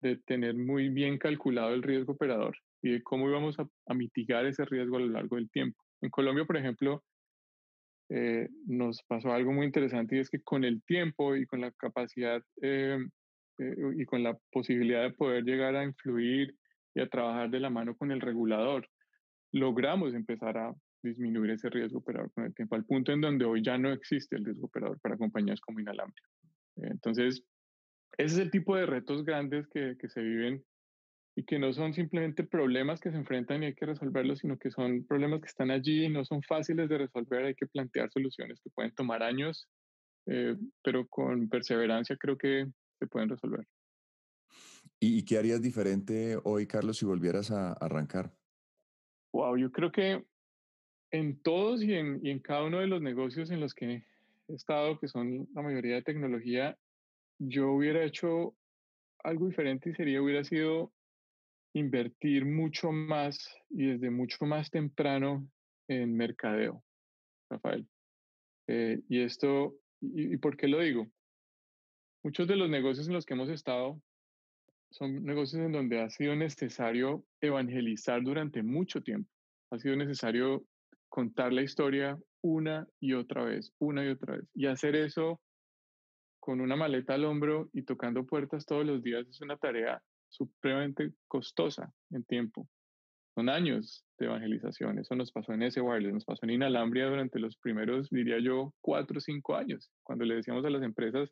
de 0.02 0.18
tener 0.18 0.56
muy 0.56 0.90
bien 0.90 1.18
calculado 1.18 1.74
el 1.74 1.84
riesgo 1.84 2.14
operador 2.14 2.58
y 2.82 2.92
de 2.92 3.04
cómo 3.04 3.30
íbamos 3.30 3.58
a, 3.60 3.94
mitigar 3.94 4.46
ese 4.46 4.66
riesgo 4.66 4.98
a 4.98 5.02
lo 5.02 5.08
largo 5.08 5.36
del 5.36 5.50
tiempo. 5.50 5.80
En 6.02 6.10
Colombia, 6.10 6.46
por 6.46 6.58
ejemplo, 6.58 7.04
eh, 8.10 8.50
nos 8.66 9.04
pasó 9.04 9.32
algo 9.32 9.52
muy 9.52 9.66
interesante 9.66 10.16
y 10.16 10.20
es 10.20 10.30
que 10.30 10.42
con 10.42 10.64
el 10.64 10.84
tiempo 10.84 11.36
y 11.36 11.46
con 11.46 11.62
la 11.62 11.72
capacidad 11.72 12.42
eh, 12.62 12.98
eh, 13.58 13.76
y 13.96 14.06
con 14.06 14.24
la 14.24 14.38
posibilidad 14.52 15.04
de 15.04 15.14
poder 15.14 15.44
llegar 15.44 15.76
a 15.76 15.84
influir 15.84 16.56
y 16.94 17.02
a 17.02 17.08
trabajar 17.08 17.50
de 17.50 17.60
la 17.60 17.70
mano 17.70 17.96
con 17.96 18.12
el 18.12 18.20
regulador, 18.20 18.88
logramos 19.52 20.14
empezar 20.14 20.58
a 20.58 20.74
disminuir 21.04 21.52
ese 21.52 21.70
riesgo 21.70 22.00
operador 22.00 22.32
con 22.34 22.46
el 22.46 22.54
tiempo, 22.54 22.76
al 22.76 22.86
punto 22.86 23.12
en 23.12 23.22
donde 23.22 23.46
hoy 23.46 23.62
ya 23.64 23.78
no 23.78 23.92
existe 23.92 24.36
el 24.36 24.46
riesgo 24.46 24.68
operador 24.68 25.00
para 25.00 25.18
compañías 25.18 25.60
como 25.62 25.80
Inalambria. 25.80 26.24
Entonces, 26.78 27.44
ese 28.18 28.36
es 28.36 28.40
el 28.40 28.52
tipo 28.52 28.76
de 28.76 28.86
retos 28.86 29.24
grandes 29.24 29.68
que, 29.68 29.96
que 30.00 30.10
se 30.10 30.22
viven 30.22 30.64
y 31.36 31.46
que 31.46 31.60
no 31.60 31.72
son 31.74 31.94
simplemente 31.94 32.44
problemas 32.44 33.00
que 33.00 33.12
se 33.12 33.18
enfrentan 33.18 33.64
y 33.64 33.68
hay 33.68 33.76
que 33.76 33.86
resolverlos, 33.86 34.40
sino 34.40 34.58
que 34.58 34.72
son 34.72 35.06
problemas 35.06 35.42
que 35.42 35.48
están 35.48 35.72
allí 35.72 36.06
y 36.06 36.10
no 36.10 36.26
son 36.26 36.42
fáciles 36.44 36.90
de 36.90 36.98
resolver, 36.98 37.46
hay 37.46 37.56
que 37.56 37.68
plantear 37.68 38.12
soluciones 38.12 38.60
que 38.62 38.70
pueden 38.70 38.94
tomar 38.94 39.24
años, 39.24 39.70
eh, 40.28 40.56
pero 40.84 41.08
con 41.08 41.48
perseverancia 41.48 42.18
creo 42.18 42.38
que 42.38 42.68
se 43.00 43.08
pueden 43.08 43.30
resolver. 43.30 43.66
¿Y, 45.00 45.24
qué 45.24 45.38
harías 45.38 45.62
diferente 45.62 46.38
hoy, 46.44 46.68
Carlos, 46.68 46.98
si 46.98 47.06
volvieras 47.06 47.50
a 47.50 47.74
arrancar? 47.74 48.36
Wow, 49.34 49.58
yo 49.58 49.72
creo 49.72 49.92
que 49.92 50.24
en 51.12 51.42
todos 51.42 51.84
y 51.84 51.94
en, 51.94 52.20
y 52.24 52.32
en 52.32 52.40
cada 52.40 52.64
uno 52.64 52.80
de 52.80 52.88
los 52.88 53.02
negocios 53.02 53.52
en 53.52 53.60
los 53.60 53.74
que 53.74 54.04
he 54.48 54.54
estado, 54.54 55.00
que 55.00 55.08
son 55.08 55.48
la 55.54 55.62
mayoría 55.62 55.96
de 55.96 56.04
tecnología, 56.04 56.78
yo 57.40 57.72
hubiera 57.72 58.04
hecho 58.04 58.56
algo 59.24 59.48
diferente 59.48 59.90
y 59.90 59.94
sería, 59.94 60.22
hubiera 60.22 60.44
sido 60.44 60.92
invertir 61.74 62.46
mucho 62.46 62.92
más 62.92 63.56
y 63.70 63.88
desde 63.88 64.10
mucho 64.10 64.46
más 64.46 64.70
temprano 64.70 65.48
en 65.88 66.16
mercadeo, 66.16 66.84
Rafael. 67.50 67.88
Eh, 68.68 69.02
y 69.10 69.22
esto, 69.22 69.76
y, 70.02 70.38
por 70.38 70.58
qué 70.58 70.68
lo 70.68 70.80
digo? 70.80 71.08
Muchos 72.24 72.48
de 72.48 72.56
los 72.56 72.70
negocios 72.70 73.08
en 73.08 73.14
los 73.14 73.26
que 73.26 73.34
hemos 73.34 73.50
estado 73.50 74.02
son 74.92 75.24
negocios 75.24 75.62
en 75.62 75.72
donde 75.72 76.02
ha 76.02 76.10
sido 76.10 76.36
necesario 76.36 77.26
evangelizar 77.40 78.22
durante 78.22 78.62
mucho 78.62 79.02
tiempo. 79.02 79.30
Ha 79.72 79.80
sido 79.80 79.96
necesario 79.96 80.66
contar 81.12 81.52
la 81.52 81.62
historia 81.62 82.18
una 82.42 82.88
y 83.00 83.14
otra 83.14 83.44
vez, 83.44 83.74
una 83.80 84.04
y 84.04 84.08
otra 84.08 84.38
vez. 84.38 84.50
Y 84.56 84.66
hacer 84.66 84.96
eso 84.96 85.40
con 86.40 86.62
una 86.62 86.76
maleta 86.76 87.14
al 87.14 87.26
hombro 87.26 87.70
y 87.74 87.84
tocando 87.84 88.26
puertas 88.26 88.66
todos 88.66 88.86
los 88.86 89.04
días 89.04 89.28
es 89.28 89.42
una 89.42 89.58
tarea 89.58 90.02
supremamente 90.30 91.12
costosa 91.28 91.94
en 92.12 92.24
tiempo. 92.24 92.68
Son 93.36 93.50
años 93.50 94.06
de 94.18 94.26
evangelización. 94.26 95.00
Eso 95.00 95.16
nos 95.16 95.32
pasó 95.32 95.54
en 95.54 95.64
ese 95.64 95.82
wireless, 95.82 96.14
nos 96.14 96.26
pasó 96.26 96.46
en 96.46 96.52
Inalambria 96.52 97.08
durante 97.08 97.40
los 97.40 97.58
primeros, 97.58 98.10
diría 98.10 98.40
yo, 98.40 98.74
cuatro 98.82 99.18
o 99.18 99.22
cinco 99.22 99.56
años, 99.56 99.92
cuando 100.04 100.26
le 100.26 100.36
decíamos 100.36 100.66
a 100.66 100.70
las 100.70 100.82
empresas, 100.82 101.30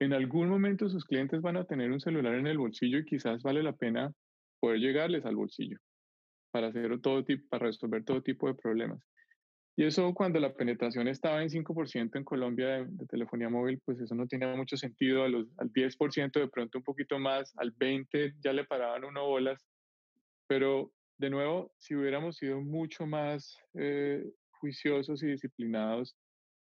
en 0.00 0.12
algún 0.12 0.48
momento 0.48 0.88
sus 0.88 1.04
clientes 1.04 1.40
van 1.40 1.56
a 1.56 1.64
tener 1.64 1.92
un 1.92 2.00
celular 2.00 2.34
en 2.34 2.48
el 2.48 2.58
bolsillo 2.58 2.98
y 2.98 3.04
quizás 3.04 3.42
vale 3.42 3.62
la 3.62 3.72
pena 3.72 4.12
poder 4.60 4.80
llegarles 4.80 5.24
al 5.24 5.36
bolsillo 5.36 5.78
para, 6.54 6.68
hacer 6.68 7.00
todo 7.00 7.24
tipo, 7.24 7.48
para 7.48 7.66
resolver 7.66 8.04
todo 8.04 8.22
tipo 8.22 8.46
de 8.46 8.54
problemas. 8.54 9.02
Y 9.76 9.82
eso 9.82 10.14
cuando 10.14 10.38
la 10.38 10.54
penetración 10.54 11.08
estaba 11.08 11.42
en 11.42 11.48
5% 11.48 12.16
en 12.16 12.22
Colombia 12.22 12.84
de, 12.84 13.06
telefonía 13.08 13.48
móvil, 13.48 13.80
pues 13.84 13.98
eso 13.98 14.14
no 14.14 14.28
tenía 14.28 14.54
mucho 14.54 14.76
sentido. 14.76 15.24
al 15.24 15.48
10% 15.72 16.38
de 16.38 16.46
pronto 16.46 16.78
un 16.78 16.84
poquito 16.84 17.18
más, 17.18 17.52
al 17.56 17.74
20% 17.74 18.36
ya 18.38 18.52
le 18.52 18.64
paraban 18.64 19.04
uno 19.04 19.26
bolas. 19.26 19.66
Pero 20.46 20.92
de 21.18 21.30
nuevo, 21.30 21.72
si 21.78 21.96
hubiéramos 21.96 22.36
sido 22.36 22.60
mucho 22.60 23.04
más 23.04 23.58
eh, 23.74 24.22
juiciosos 24.60 25.24
y 25.24 25.26
disciplinados, 25.26 26.16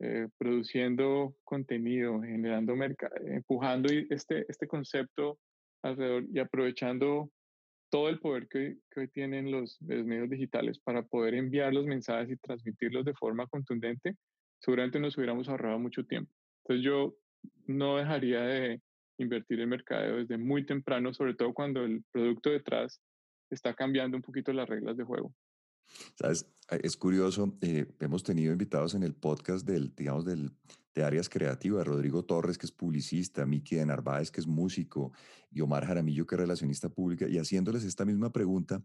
eh, 0.01 0.29
produciendo 0.39 1.37
contenido, 1.45 2.23
generando 2.23 2.75
mercado, 2.75 3.15
empujando 3.27 3.93
este, 4.09 4.47
este 4.49 4.67
concepto 4.67 5.39
alrededor 5.83 6.25
y 6.33 6.39
aprovechando 6.39 7.31
todo 7.97 8.11
el 8.11 8.19
poder 8.19 8.47
que, 8.47 8.77
hoy 8.95 9.09
tienen 9.09 9.51
los, 9.51 9.81
medios 9.81 10.29
digitales 10.29 10.79
para 10.79 11.03
poder 11.03 11.33
enviar 11.33 11.73
los 11.73 11.87
mensajes 11.87 12.29
y 12.31 12.37
transmitirlos 12.37 13.07
de 13.07 13.15
forma 13.15 13.47
contundente, 13.47 14.17
seguramente 14.61 15.01
nos 15.01 15.17
hubiéramos 15.17 15.49
ahorrado 15.49 15.79
mucho 15.79 16.05
tiempo. 16.05 16.31
Entonces 16.63 16.85
yo 16.85 17.15
no 17.67 17.97
dejaría 17.97 18.43
de 18.43 18.83
invertir 19.17 19.61
en 19.61 19.71
mercadeo 19.71 20.17
desde 20.17 20.37
muy 20.37 20.67
temprano, 20.67 21.15
sobre 21.15 21.33
todo 21.33 21.55
cuando 21.55 21.87
el 21.87 22.05
producto 22.13 22.51
detrás 22.51 23.01
está 23.49 23.73
cambiando 23.73 24.19
un 24.19 24.23
poquito 24.23 24.53
las 24.53 24.69
reglas 24.69 24.99
de 24.99 25.05
juego. 25.05 25.33
Sabes, 26.15 26.47
es 26.83 26.97
curioso, 26.97 27.57
eh, 27.61 27.87
hemos 28.01 28.23
tenido 28.23 28.53
invitados 28.53 28.95
en 28.95 29.03
el 29.03 29.15
podcast 29.15 29.67
del, 29.67 29.95
digamos, 29.95 30.25
del, 30.25 30.53
de 30.95 31.05
áreas 31.05 31.29
creativas, 31.29 31.87
Rodrigo 31.87 32.25
Torres, 32.25 32.59
que 32.59 32.67
es 32.67 32.73
publicista, 32.73 33.47
Miki 33.47 33.77
de 33.77 33.87
Narváez, 33.87 34.31
que 34.31 34.41
es 34.41 34.47
músico, 34.47 35.13
y 35.51 35.61
Omar 35.61 35.87
Jaramillo, 35.87 36.27
que 36.27 36.35
es 36.35 36.41
relacionista 36.41 36.89
pública, 36.89 37.29
y 37.29 37.39
haciéndoles 37.39 37.85
esta 37.85 38.05
misma 38.05 38.33
pregunta, 38.33 38.83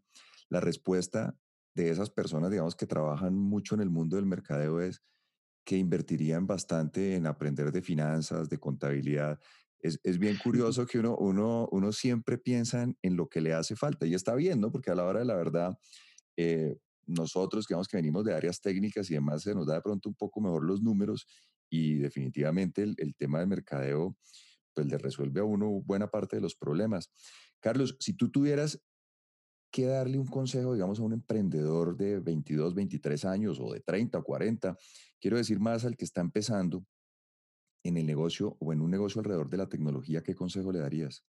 la 0.50 0.60
respuesta 0.60 1.36
de 1.74 1.90
esas 1.90 2.10
personas, 2.10 2.52
digamos, 2.52 2.76
que 2.76 2.86
trabajan 2.86 3.34
mucho 3.36 3.76
en 3.76 3.82
el 3.82 3.90
mundo 3.90 4.18
del 4.18 4.26
mercadeo 4.26 4.82
es 4.82 5.02
que 5.66 5.78
invertirían 5.78 6.46
bastante 6.48 7.16
en 7.16 7.28
aprender 7.28 7.72
de 7.72 7.82
finanzas, 7.82 8.50
de 8.50 8.60
contabilidad. 8.60 9.40
Es, 9.80 10.00
es 10.04 10.18
bien 10.18 10.38
curioso 10.44 10.86
que 10.86 11.00
uno, 11.00 11.16
uno, 11.18 11.70
uno 11.72 11.92
siempre 11.94 12.38
piensa 12.38 12.84
en, 13.02 13.16
lo 13.16 13.30
que 13.30 13.42
le 13.42 13.54
hace 13.54 13.76
falta, 13.76 14.06
y 14.06 14.14
está 14.14 14.36
bien, 14.36 14.60
¿no? 14.60 14.72
Porque 14.72 14.92
a 14.92 14.96
la 14.96 15.06
hora 15.06 15.20
de 15.20 15.26
la 15.26 15.36
verdad, 15.36 15.78
eh, 16.36 16.78
nosotros, 17.12 17.68
digamos 17.68 17.88
que 17.88 17.98
venimos 17.98 18.24
de 18.26 18.34
áreas 18.34 18.62
técnicas 18.62 19.10
y 19.10 19.16
demás, 19.16 19.44
se 19.44 19.54
nos 19.54 19.68
da 19.68 19.76
de 19.76 19.82
pronto 19.82 20.10
un 20.10 20.16
poco 20.16 20.42
mejor 20.42 20.64
los 20.64 20.82
números 20.82 21.28
y 21.70 21.96
definitivamente 21.96 22.84
el, 22.84 23.16
tema 23.16 23.40
del 23.40 23.48
mercadeo 23.48 24.18
pues 24.74 24.88
le 24.88 24.98
resuelve 24.98 25.42
a 25.42 25.44
uno 25.44 25.70
buena 25.82 26.08
parte 26.08 26.38
de 26.38 26.42
los 26.42 26.56
problemas. 26.56 27.12
Carlos, 27.60 27.98
si 28.00 28.14
tú 28.14 28.32
tuvieras 28.32 28.82
que 29.72 29.86
darle 29.86 30.18
un 30.18 30.28
consejo, 30.28 30.74
digamos, 30.74 31.00
a 31.00 31.04
un 31.04 31.14
emprendedor 31.14 31.96
de 31.96 32.20
22, 32.20 32.76
23 32.76 33.26
años 33.26 33.60
o 33.60 33.72
de 33.72 33.80
30 33.80 34.18
o 34.18 34.24
40, 34.24 34.78
quiero 35.20 35.38
decir 35.38 35.60
más 35.60 35.86
al 35.86 35.96
que 35.96 36.06
está 36.06 36.22
empezando 36.22 36.86
en 37.84 37.98
el 37.98 38.06
negocio 38.06 38.58
o 38.60 38.74
en 38.74 38.82
un 38.82 38.92
negocio 38.92 39.20
alrededor 39.20 39.50
de 39.50 39.58
la 39.58 39.70
tecnología, 39.70 40.22
¿qué 40.22 40.36
consejo 40.36 40.72
le 40.72 40.80
darías? 40.80 41.26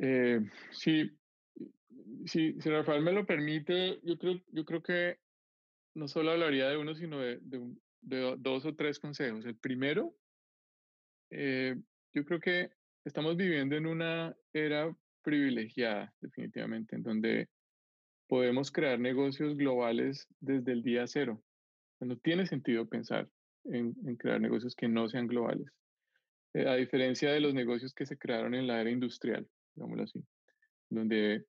Eh, 0.00 0.40
sí, 0.72 1.10
si 2.26 2.52
Rafael 2.60 3.02
me 3.02 3.12
lo 3.12 3.26
permite, 3.26 4.00
yo 4.02 4.18
creo, 4.18 4.40
yo 4.52 4.64
creo 4.64 4.82
que 4.82 5.18
no 5.94 6.08
solo 6.08 6.30
hablaría 6.30 6.68
de 6.68 6.76
uno, 6.76 6.94
sino 6.94 7.20
de, 7.20 7.38
dos 8.00 8.64
o 8.64 8.74
tres 8.74 9.00
consejos. 9.00 9.44
El 9.44 9.56
primero, 9.56 10.14
eh, 11.30 11.76
yo 12.14 12.24
creo 12.24 12.40
que 12.40 12.70
estamos 13.04 13.36
viviendo 13.36 13.76
en 13.76 13.86
una 13.86 14.36
era 14.52 14.94
privilegiada, 15.22 16.14
definitivamente, 16.20 16.96
en 16.96 17.02
donde 17.02 17.48
podemos 18.28 18.70
crear 18.70 18.98
negocios 18.98 19.56
globales 19.56 20.28
desde 20.40 20.72
el 20.72 20.82
día 20.82 21.06
cero. 21.06 21.42
No 22.00 22.16
tiene 22.18 22.46
sentido 22.46 22.86
pensar 22.86 23.28
en, 23.64 23.94
crear 24.16 24.40
negocios 24.40 24.74
que 24.76 24.88
no 24.88 25.08
sean 25.08 25.26
globales. 25.26 25.66
Eh, 26.54 26.68
a 26.68 26.74
diferencia 26.74 27.32
de 27.32 27.40
los 27.40 27.54
negocios 27.54 27.94
que 27.94 28.06
se 28.06 28.18
crearon 28.18 28.54
en 28.54 28.66
la 28.66 28.80
era 28.80 28.90
industrial, 28.90 29.48
digámoslo 29.74 30.04
así, 30.04 30.24
donde 30.90 31.44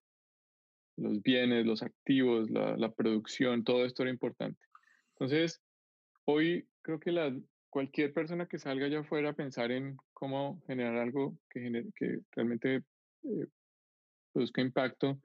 los 0.98 1.22
bienes, 1.22 1.66
los 1.66 1.84
activos, 1.84 2.50
la, 2.50 2.92
producción, 2.92 3.64
todo 3.64 3.86
esto 3.86 4.04
era 4.04 4.12
importante. 4.12 4.60
Entonces, 5.14 5.62
hoy 6.26 6.68
creo 6.82 7.00
que 7.00 7.12
la, 7.12 7.34
cualquier 7.70 8.14
persona 8.14 8.48
que 8.48 8.60
salga 8.60 8.88
allá 8.88 9.02
afuera 9.02 9.30
a 9.30 9.34
pensar 9.34 9.72
en 9.72 9.98
cómo 10.14 10.62
generar 10.66 10.98
algo 10.98 11.38
que, 11.50 11.86
que 11.96 12.20
realmente 12.32 12.84
eh, 13.24 13.48
produzca 14.34 14.62
impacto, 14.62 15.22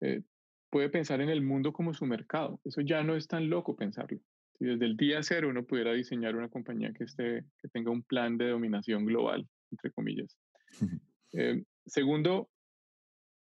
eh, 0.00 0.22
puede 0.70 0.88
pensar 0.88 1.20
en 1.20 1.28
el 1.28 1.42
mundo 1.42 1.72
como 1.72 1.94
su 1.94 2.06
mercado. 2.06 2.60
Eso 2.64 2.80
ya 2.80 3.02
no 3.02 3.16
es 3.16 3.28
tan 3.28 3.48
loco 3.48 3.76
pensarlo. 3.76 4.20
Si 4.58 4.64
desde 4.64 4.84
el 4.84 4.96
día 4.96 5.22
cero 5.22 5.48
uno 5.48 5.64
pudiera 5.64 5.92
diseñar 5.92 6.34
una 6.34 6.48
compañía 6.48 6.92
que, 6.92 7.04
esté, 7.04 7.44
que 7.58 7.68
tenga 7.68 7.90
un 7.90 8.02
plan 8.02 8.36
de 8.36 8.48
dominación 8.48 9.04
global, 9.04 9.46
entre 9.70 9.90
comillas. 9.92 10.36
Eh, 11.32 11.64
segundo, 11.84 12.48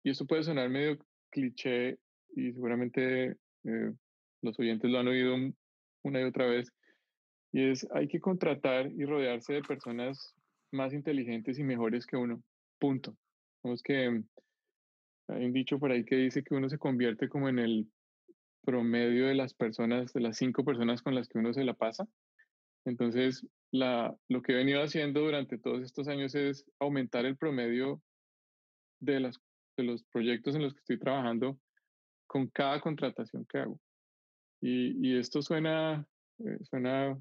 y 0.04 0.10
esto 0.10 0.24
puede 0.24 0.44
sonar 0.44 0.68
medio 0.68 0.98
cliché 1.32 1.98
y 2.36 2.52
seguramente 2.52 3.36
eh, 3.64 3.92
los 4.42 4.58
oyentes 4.58 4.90
lo 4.90 4.98
han 4.98 5.08
oído 5.08 5.34
una 6.04 6.20
y 6.20 6.24
otra 6.24 6.46
vez, 6.46 6.72
Y 7.52 7.70
es, 7.70 7.86
hay 7.92 8.08
que 8.08 8.20
contratar 8.20 8.90
y 8.92 9.04
rodearse 9.04 9.54
de 9.54 9.62
personas 9.62 10.34
más 10.72 10.92
inteligentes 10.92 11.58
y 11.58 11.64
mejores 11.64 12.06
que 12.06 12.16
uno. 12.16 12.42
Punto. 12.78 13.16
Vamos 13.62 13.82
que 13.82 14.22
hay 15.28 15.44
un 15.44 15.52
dicho 15.52 15.78
por 15.78 15.92
ahí 15.92 16.04
que 16.04 16.16
dice 16.16 16.42
que 16.42 16.54
uno 16.54 16.68
se 16.68 16.78
convierte 16.78 17.28
como 17.28 17.48
en 17.48 17.58
el 17.58 17.88
promedio 18.64 19.26
de 19.26 19.34
las 19.34 19.54
personas, 19.54 20.12
de 20.12 20.20
las 20.20 20.36
cinco 20.36 20.64
personas 20.64 21.02
con 21.02 21.14
las 21.14 21.28
que 21.28 21.38
uno 21.38 21.52
se 21.52 21.64
la 21.64 21.74
pasa. 21.74 22.08
Entonces, 22.84 23.46
la, 23.70 24.16
lo 24.28 24.42
que 24.42 24.52
he 24.52 24.56
venido 24.56 24.82
haciendo 24.82 25.20
durante 25.20 25.58
todos 25.58 25.82
estos 25.82 26.08
años 26.08 26.34
es 26.34 26.64
aumentar 26.80 27.26
el 27.26 27.36
promedio 27.36 28.02
de, 29.00 29.20
las, 29.20 29.40
de 29.76 29.84
los 29.84 30.02
proyectos 30.04 30.54
en 30.54 30.62
los 30.62 30.74
que 30.74 30.80
estoy 30.80 30.98
trabajando 30.98 31.58
con 32.26 32.48
cada 32.48 32.80
contratación 32.80 33.46
que 33.48 33.58
hago. 33.58 33.80
Y, 34.60 35.06
y 35.06 35.18
esto 35.18 35.42
suena, 35.42 36.06
eh, 36.38 36.58
suena 36.62 37.18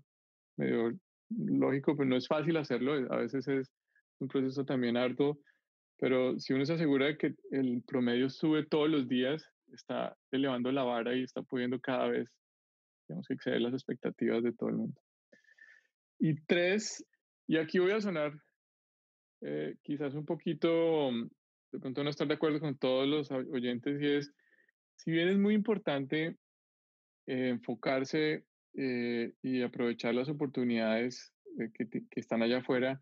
medio 0.57 0.91
lógico, 1.29 1.95
pero 1.95 2.09
no 2.09 2.17
es 2.17 2.27
fácil 2.27 2.57
hacerlo. 2.57 2.93
A 3.11 3.17
veces 3.17 3.47
es 3.47 3.71
un 4.19 4.27
proceso 4.27 4.63
también 4.65 4.97
arduo, 4.97 5.39
pero 5.97 6.39
si 6.39 6.53
uno 6.53 6.65
se 6.65 6.73
asegura 6.73 7.07
de 7.07 7.17
que 7.17 7.35
el 7.51 7.83
promedio 7.85 8.29
sube 8.29 8.65
todos 8.65 8.89
los 8.89 9.07
días, 9.07 9.43
está 9.73 10.15
elevando 10.31 10.71
la 10.71 10.83
vara 10.83 11.15
y 11.15 11.23
está 11.23 11.41
pudiendo 11.41 11.79
cada 11.79 12.07
vez, 12.07 12.29
digamos, 13.07 13.29
exceder 13.29 13.61
las 13.61 13.73
expectativas 13.73 14.43
de 14.43 14.53
todo 14.53 14.69
el 14.69 14.75
mundo. 14.75 15.01
Y 16.19 16.35
tres, 16.45 17.05
y 17.47 17.57
aquí 17.57 17.79
voy 17.79 17.91
a 17.91 18.01
sonar 18.01 18.33
eh, 19.41 19.75
quizás 19.83 20.13
un 20.13 20.25
poquito, 20.25 21.09
de 21.71 21.79
pronto 21.79 22.03
no 22.03 22.09
estar 22.09 22.27
de 22.27 22.33
acuerdo 22.33 22.59
con 22.59 22.77
todos 22.77 23.07
los 23.07 23.31
oyentes, 23.31 24.01
y 24.01 24.07
es, 24.07 24.33
si 24.95 25.11
bien 25.11 25.29
es 25.29 25.37
muy 25.37 25.53
importante 25.53 26.37
eh, 27.27 27.49
enfocarse 27.49 28.45
eh, 28.73 29.33
y 29.41 29.61
aprovechar 29.61 30.15
las 30.15 30.29
oportunidades 30.29 31.33
que, 31.73 31.89
que, 31.89 32.19
están 32.19 32.41
allá 32.41 32.59
afuera, 32.59 33.01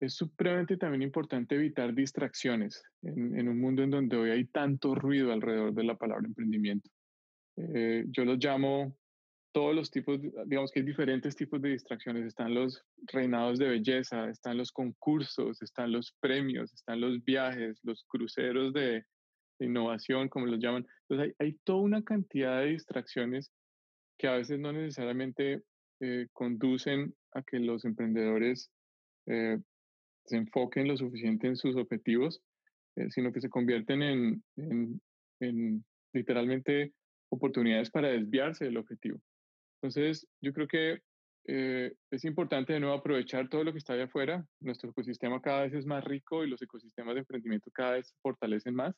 es 0.00 0.14
supremamente 0.14 0.76
también 0.76 1.02
importante 1.02 1.54
evitar 1.54 1.94
distracciones 1.94 2.82
en, 3.02 3.38
en, 3.38 3.48
un 3.48 3.60
mundo 3.60 3.82
en 3.82 3.90
donde 3.90 4.16
hoy 4.16 4.30
hay 4.30 4.44
tanto 4.46 4.94
ruido 4.94 5.32
alrededor 5.32 5.74
de 5.74 5.84
la 5.84 5.96
palabra 5.96 6.26
emprendimiento. 6.26 6.90
Eh, 7.56 8.04
yo 8.08 8.24
los 8.24 8.38
llamo 8.38 8.96
todos 9.52 9.74
los 9.74 9.90
tipos, 9.90 10.20
digamos 10.46 10.70
que 10.70 10.80
hay 10.80 10.86
diferentes 10.86 11.34
tipos 11.36 11.60
de 11.60 11.70
distracciones. 11.70 12.24
Están 12.24 12.54
los 12.54 12.84
reinados 13.12 13.58
de 13.58 13.68
belleza, 13.68 14.28
están 14.28 14.56
los 14.56 14.70
concursos, 14.72 15.60
están 15.62 15.92
los 15.92 16.12
premios, 16.20 16.72
están 16.72 17.00
los 17.00 17.24
viajes, 17.24 17.80
los 17.82 18.04
cruceros 18.08 18.72
de, 18.72 19.04
innovación, 19.64 20.28
como 20.28 20.46
los 20.46 20.58
llaman. 20.58 20.86
Entonces 21.08 21.34
hay, 21.38 21.52
toda 21.64 21.80
una 21.80 22.02
cantidad 22.02 22.60
de 22.60 22.70
distracciones 22.70 23.52
que 24.18 24.28
a 24.28 24.32
veces 24.32 24.58
no 24.58 24.72
necesariamente 24.72 25.62
eh, 26.00 26.28
conducen 26.32 27.14
a 27.32 27.42
que 27.42 27.58
los 27.58 27.84
emprendedores 27.84 28.70
eh, 29.26 29.58
se 30.24 30.36
enfoquen 30.36 30.88
lo 30.88 30.96
suficiente 30.96 31.46
en 31.46 31.56
sus 31.56 31.76
objetivos, 31.76 32.40
eh, 32.96 33.10
sino 33.10 33.32
que 33.32 33.40
se 33.40 33.50
convierten 33.50 34.02
en, 34.02 34.44
en, 34.56 35.00
en, 35.40 35.84
literalmente 36.12 36.92
oportunidades 37.30 37.90
para 37.90 38.08
desviarse 38.08 38.64
del 38.64 38.78
objetivo. 38.78 39.20
Entonces, 39.82 40.26
yo 40.40 40.52
creo 40.52 40.66
que 40.66 41.00
es 41.46 42.24
importante 42.24 42.74
de 42.74 42.80
nuevo 42.80 42.94
aprovechar 42.94 43.48
todo 43.48 43.64
lo 43.64 43.72
que 43.72 43.78
está 43.78 43.94
allá 43.94 44.04
afuera. 44.04 44.46
Nuestro 44.60 44.90
ecosistema 44.90 45.40
cada 45.40 45.62
vez 45.62 45.72
es 45.72 45.86
más 45.86 46.04
rico 46.04 46.44
y 46.44 46.48
los 46.48 46.62
ecosistemas 46.62 47.14
de 47.14 47.20
emprendimiento 47.20 47.70
cada 47.72 47.92
vez 47.92 48.08
se 48.08 48.14
fortalecen 48.22 48.74
más. 48.74 48.94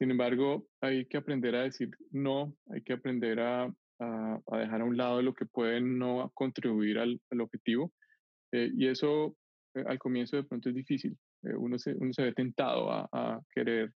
Sin 0.00 0.10
embargo, 0.10 0.66
hay 0.80 1.06
que 1.06 1.18
aprender 1.18 1.54
a 1.54 1.62
decir 1.62 1.90
no, 2.10 2.56
hay 2.70 2.82
que 2.82 2.94
aprender 2.94 3.38
a, 3.38 3.72
a, 4.00 4.58
dejar 4.58 4.80
a 4.80 4.84
un 4.84 4.96
lado 4.96 5.22
lo 5.22 5.34
que 5.34 5.46
puede 5.46 5.80
no 5.80 6.30
contribuir 6.34 6.98
al, 6.98 7.20
al 7.30 7.40
objetivo. 7.42 7.92
Eh, 8.52 8.70
y 8.74 8.88
eso 8.88 9.36
eh, 9.74 9.84
al 9.86 9.98
comienzo 9.98 10.36
de 10.36 10.44
pronto 10.44 10.70
es 10.70 10.74
difícil. 10.74 11.16
Eh, 11.42 11.54
uno, 11.54 11.78
se, 11.78 11.94
uno 11.94 12.12
se 12.12 12.22
ve 12.22 12.32
tentado 12.32 12.90
a, 12.90 13.08
a 13.12 13.40
querer 13.52 13.92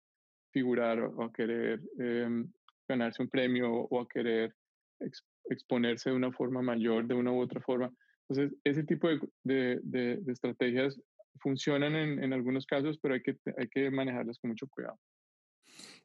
figurar 0.53 1.01
o 1.01 1.25
a 1.25 1.33
querer 1.33 1.81
em, 1.99 2.53
ganarse 2.88 3.23
un 3.23 3.29
premio 3.29 3.73
o 3.73 4.01
a 4.01 4.07
querer 4.07 4.55
exponerse 5.48 6.11
de 6.11 6.16
una 6.16 6.33
forma 6.33 6.62
mayor, 6.62 7.07
de 7.07 7.14
una 7.14 7.33
u 7.33 7.40
otra 7.40 7.61
forma. 7.61 7.92
Entonces, 8.28 8.59
ese 8.64 8.85
tipo 8.85 9.09
de, 9.09 9.20
de, 9.42 9.80
de, 9.83 10.33
estrategias 10.33 10.98
funcionan 11.40 11.94
en, 11.94 12.22
en, 12.22 12.33
algunos 12.33 12.66
casos, 12.66 12.98
pero 13.02 13.14
hay 13.14 13.22
que, 13.22 13.37
hay 13.59 13.68
que 13.68 13.90
manejarlas 13.90 14.38
con 14.38 14.50
mucho 14.50 14.66
cuidado. 14.68 14.98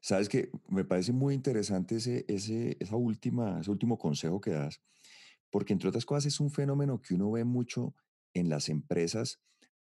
Sabes 0.00 0.28
que 0.28 0.50
me 0.68 0.84
parece 0.84 1.12
muy 1.12 1.34
interesante 1.34 1.96
ese, 1.96 2.24
ese, 2.28 2.76
esa 2.80 2.96
última, 2.96 3.60
ese 3.60 3.70
último 3.70 3.98
consejo 3.98 4.40
que 4.40 4.50
das, 4.50 4.82
porque 5.50 5.72
entre 5.72 5.88
otras 5.88 6.04
cosas 6.04 6.26
es 6.26 6.40
un 6.40 6.50
fenómeno 6.50 7.00
que 7.00 7.14
uno 7.14 7.30
ve 7.30 7.44
mucho 7.44 7.94
en 8.34 8.48
las 8.48 8.68
empresas 8.68 9.40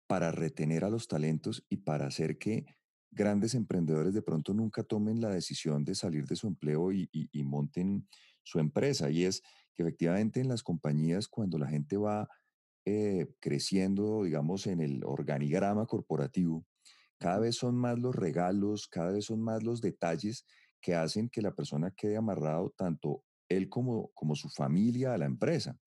para 0.08 0.32
retener 0.32 0.84
a 0.86 0.90
los 0.90 1.08
talentos 1.08 1.66
y 1.70 1.78
para 1.78 2.08
hacer 2.08 2.38
que 2.38 2.66
grandes 3.12 3.54
emprendedores 3.56 4.14
de 4.14 4.22
pronto 4.22 4.54
nunca 4.54 4.84
tomen 4.84 5.22
la 5.22 5.30
decisión 5.30 5.84
de 5.84 5.96
salir 5.96 6.26
de 6.26 6.36
su 6.36 6.48
empleo 6.48 6.92
y, 6.92 7.10
y, 7.12 7.44
monten 7.44 8.08
su 8.48 8.60
empresa. 8.60 9.10
Y 9.10 9.26
es 9.26 9.42
que 9.76 9.84
efectivamente 9.84 10.40
en 10.40 10.48
las 10.48 10.64
compañías, 10.64 11.28
cuando 11.28 11.58
la 11.58 11.68
gente 11.68 11.98
va 11.98 12.30
eh, 12.86 13.28
creciendo, 13.40 14.24
digamos, 14.24 14.68
en 14.68 14.80
el 14.80 15.04
organigrama 15.04 15.86
corporativo, 15.86 16.66
cada 17.20 17.40
vez 17.40 17.58
son 17.58 17.76
más 17.76 18.00
los 18.00 18.16
regalos, 18.16 18.88
cada 18.88 19.12
vez 19.12 19.26
son 19.26 19.42
más 19.42 19.64
los 19.64 19.82
detalles 19.82 20.46
que 20.80 20.96
hacen 20.96 21.30
que 21.30 21.42
la 21.42 21.54
persona 21.54 21.92
quede 21.92 22.16
amarrado 22.16 22.74
tanto 22.78 23.24
él 23.50 23.68
como, 23.68 24.12
como 24.14 24.36
su 24.36 24.50
familia 24.50 25.14
a 25.14 25.18
la 25.18 25.26
empresa. 25.26 25.78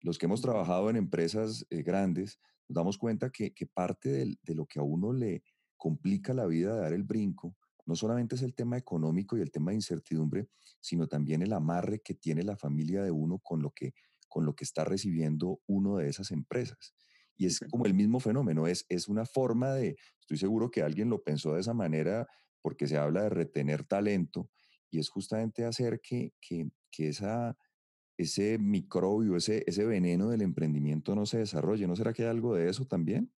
Los 0.00 0.18
que 0.18 0.26
hemos 0.26 0.42
trabajado 0.42 0.90
en 0.90 0.96
empresas 0.96 1.64
eh, 1.70 1.82
grandes 1.82 2.38
nos 2.68 2.76
damos 2.76 2.98
cuenta 2.98 3.30
que, 3.30 3.54
que 3.54 3.66
parte 3.66 4.10
de, 4.10 4.36
de 4.42 4.54
lo 4.54 4.66
que 4.66 4.80
a 4.80 4.82
uno 4.82 5.12
le 5.12 5.42
complica 5.76 6.34
la 6.34 6.46
vida 6.46 6.74
de 6.74 6.80
dar 6.82 6.92
el 6.92 7.04
brinco 7.04 7.56
no 7.86 7.96
solamente 7.96 8.36
es 8.36 8.42
el 8.42 8.54
tema 8.54 8.76
económico 8.76 9.36
y 9.36 9.40
el 9.40 9.50
tema 9.50 9.70
de 9.70 9.76
incertidumbre, 9.76 10.48
sino 10.80 11.06
también 11.06 11.42
el 11.42 11.52
amarre 11.52 12.00
que 12.00 12.14
tiene 12.14 12.42
la 12.42 12.56
familia 12.56 13.02
de 13.02 13.10
uno 13.10 13.38
con 13.38 13.62
lo 13.62 13.70
que, 13.70 13.92
con 14.28 14.44
lo 14.44 14.54
que 14.54 14.64
está 14.64 14.84
recibiendo 14.84 15.60
uno 15.66 15.96
de 15.96 16.08
esas 16.08 16.30
empresas. 16.30 16.94
Y 17.36 17.46
es 17.46 17.60
como 17.70 17.86
el 17.86 17.94
mismo 17.94 18.20
fenómeno, 18.20 18.66
es, 18.66 18.86
es 18.88 19.08
una 19.08 19.24
forma 19.26 19.72
de, 19.72 19.96
estoy 20.20 20.36
seguro 20.36 20.70
que 20.70 20.82
alguien 20.82 21.10
lo 21.10 21.22
pensó 21.22 21.54
de 21.54 21.60
esa 21.60 21.74
manera 21.74 22.26
porque 22.60 22.86
se 22.86 22.96
habla 22.96 23.24
de 23.24 23.30
retener 23.30 23.84
talento 23.84 24.48
y 24.90 24.98
es 25.00 25.08
justamente 25.08 25.64
hacer 25.64 26.00
que, 26.00 26.32
que, 26.40 26.68
que 26.90 27.08
esa, 27.08 27.56
ese 28.16 28.58
microbio, 28.58 29.36
ese, 29.36 29.64
ese 29.66 29.84
veneno 29.84 30.28
del 30.28 30.42
emprendimiento 30.42 31.14
no 31.14 31.26
se 31.26 31.38
desarrolle. 31.38 31.86
¿No 31.86 31.96
será 31.96 32.12
que 32.12 32.22
hay 32.22 32.28
algo 32.28 32.54
de 32.54 32.68
eso 32.68 32.86
también? 32.86 33.32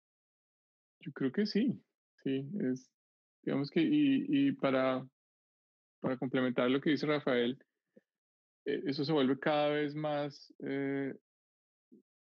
Yo 1.01 1.13
creo 1.13 1.33
que 1.33 1.47
sí, 1.47 1.83
sí, 2.23 2.51
es, 2.61 2.94
digamos 3.45 3.71
que, 3.71 3.81
y, 3.81 4.27
y 4.29 4.53
para, 4.53 5.07
para 6.01 6.17
complementar 6.17 6.71
lo 6.71 6.81
que 6.81 6.91
dice 6.91 7.07
Rafael, 7.07 7.59
eh, 8.67 8.83
eso 8.87 9.05
se 9.05 9.13
vuelve 9.13 9.39
cada 9.39 9.69
vez 9.71 9.95
más, 9.95 10.53
eh, 10.67 11.15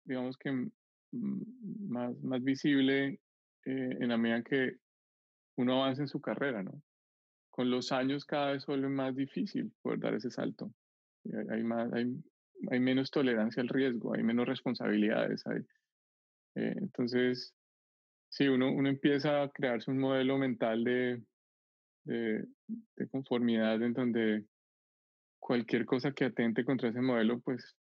digamos 0.06 0.38
que 0.38 0.70
más, 1.12 2.18
más 2.22 2.44
visible 2.44 3.20
eh, 3.66 3.98
en 4.00 4.10
la 4.10 4.18
medida 4.18 4.44
que 4.44 4.78
uno 5.58 5.82
avanza 5.82 6.02
en 6.04 6.08
su 6.08 6.22
carrera, 6.22 6.64
¿no? 6.64 6.82
Con 7.50 7.70
los 7.70 7.92
años 7.92 8.26
cada 8.26 8.54
vez 8.54 8.66
vuelve 8.66 8.88
más 8.88 9.16
difícil 9.16 9.74
poder 9.82 10.00
dar 10.00 10.14
ese 10.14 10.32
salto. 10.32 10.74
Hay, 11.50 11.64
más, 11.64 11.92
hay, 11.92 12.06
hay 12.72 12.80
menos 12.80 13.12
tolerancia 13.12 13.62
al 13.62 13.68
riesgo, 13.68 14.14
hay 14.16 14.24
menos 14.24 14.48
responsabilidades. 14.48 15.46
Hay, 15.46 15.60
eh, 16.56 16.76
entonces, 16.78 17.54
sí, 18.30 18.48
uno, 18.48 18.72
uno 18.72 18.90
empieza 18.90 19.44
a 19.44 19.50
crearse 19.50 19.92
un 19.92 20.00
modelo 20.00 20.38
mental 20.38 20.84
de, 20.84 21.22
de, 22.06 22.46
de 22.68 23.08
conformidad 23.10 23.82
en 23.82 23.94
donde 23.94 24.46
cualquier 25.40 25.86
cosa 25.86 26.12
que 26.12 26.26
atente 26.26 26.64
contra 26.64 26.90
ese 26.90 27.02
modelo, 27.02 27.40
pues, 27.42 27.76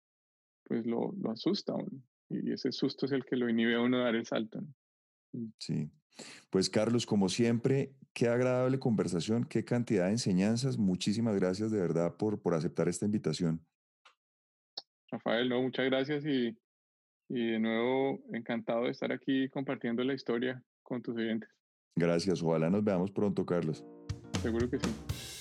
pues 0.64 0.86
lo, 0.86 1.12
lo 1.20 1.30
asusta. 1.30 1.74
Uno 1.74 2.02
y 2.30 2.52
ese 2.52 2.72
susto 2.72 3.06
es 3.06 3.12
el 3.12 3.24
que 3.24 3.36
lo 3.36 3.48
inhibe 3.48 3.74
a 3.74 3.80
uno 3.80 3.98
a 3.98 4.04
dar 4.04 4.14
el 4.14 4.26
salto. 4.26 4.60
Mm. 5.32 5.46
Sí. 5.58 5.90
Pues 6.50 6.68
Carlos, 6.68 7.06
como 7.06 7.28
siempre, 7.28 7.94
qué 8.12 8.28
agradable 8.28 8.78
conversación, 8.78 9.44
qué 9.44 9.64
cantidad 9.64 10.06
de 10.06 10.12
enseñanzas. 10.12 10.76
Muchísimas 10.76 11.36
gracias 11.36 11.70
de 11.70 11.80
verdad 11.80 12.16
por, 12.16 12.40
por 12.40 12.54
aceptar 12.54 12.88
esta 12.88 13.06
invitación. 13.06 13.64
Rafael, 15.10 15.48
no, 15.48 15.62
muchas 15.62 15.86
gracias 15.86 16.24
y, 16.26 16.58
y 17.28 17.52
de 17.52 17.58
nuevo 17.58 18.20
encantado 18.32 18.84
de 18.84 18.90
estar 18.90 19.12
aquí 19.12 19.48
compartiendo 19.48 20.02
la 20.04 20.14
historia 20.14 20.62
con 20.82 21.02
tus 21.02 21.16
oyentes. 21.16 21.48
Gracias, 21.96 22.42
ojalá 22.42 22.70
nos 22.70 22.84
veamos 22.84 23.10
pronto, 23.10 23.44
Carlos. 23.44 23.84
Seguro 24.40 24.70
que 24.70 24.78
sí. 24.78 25.37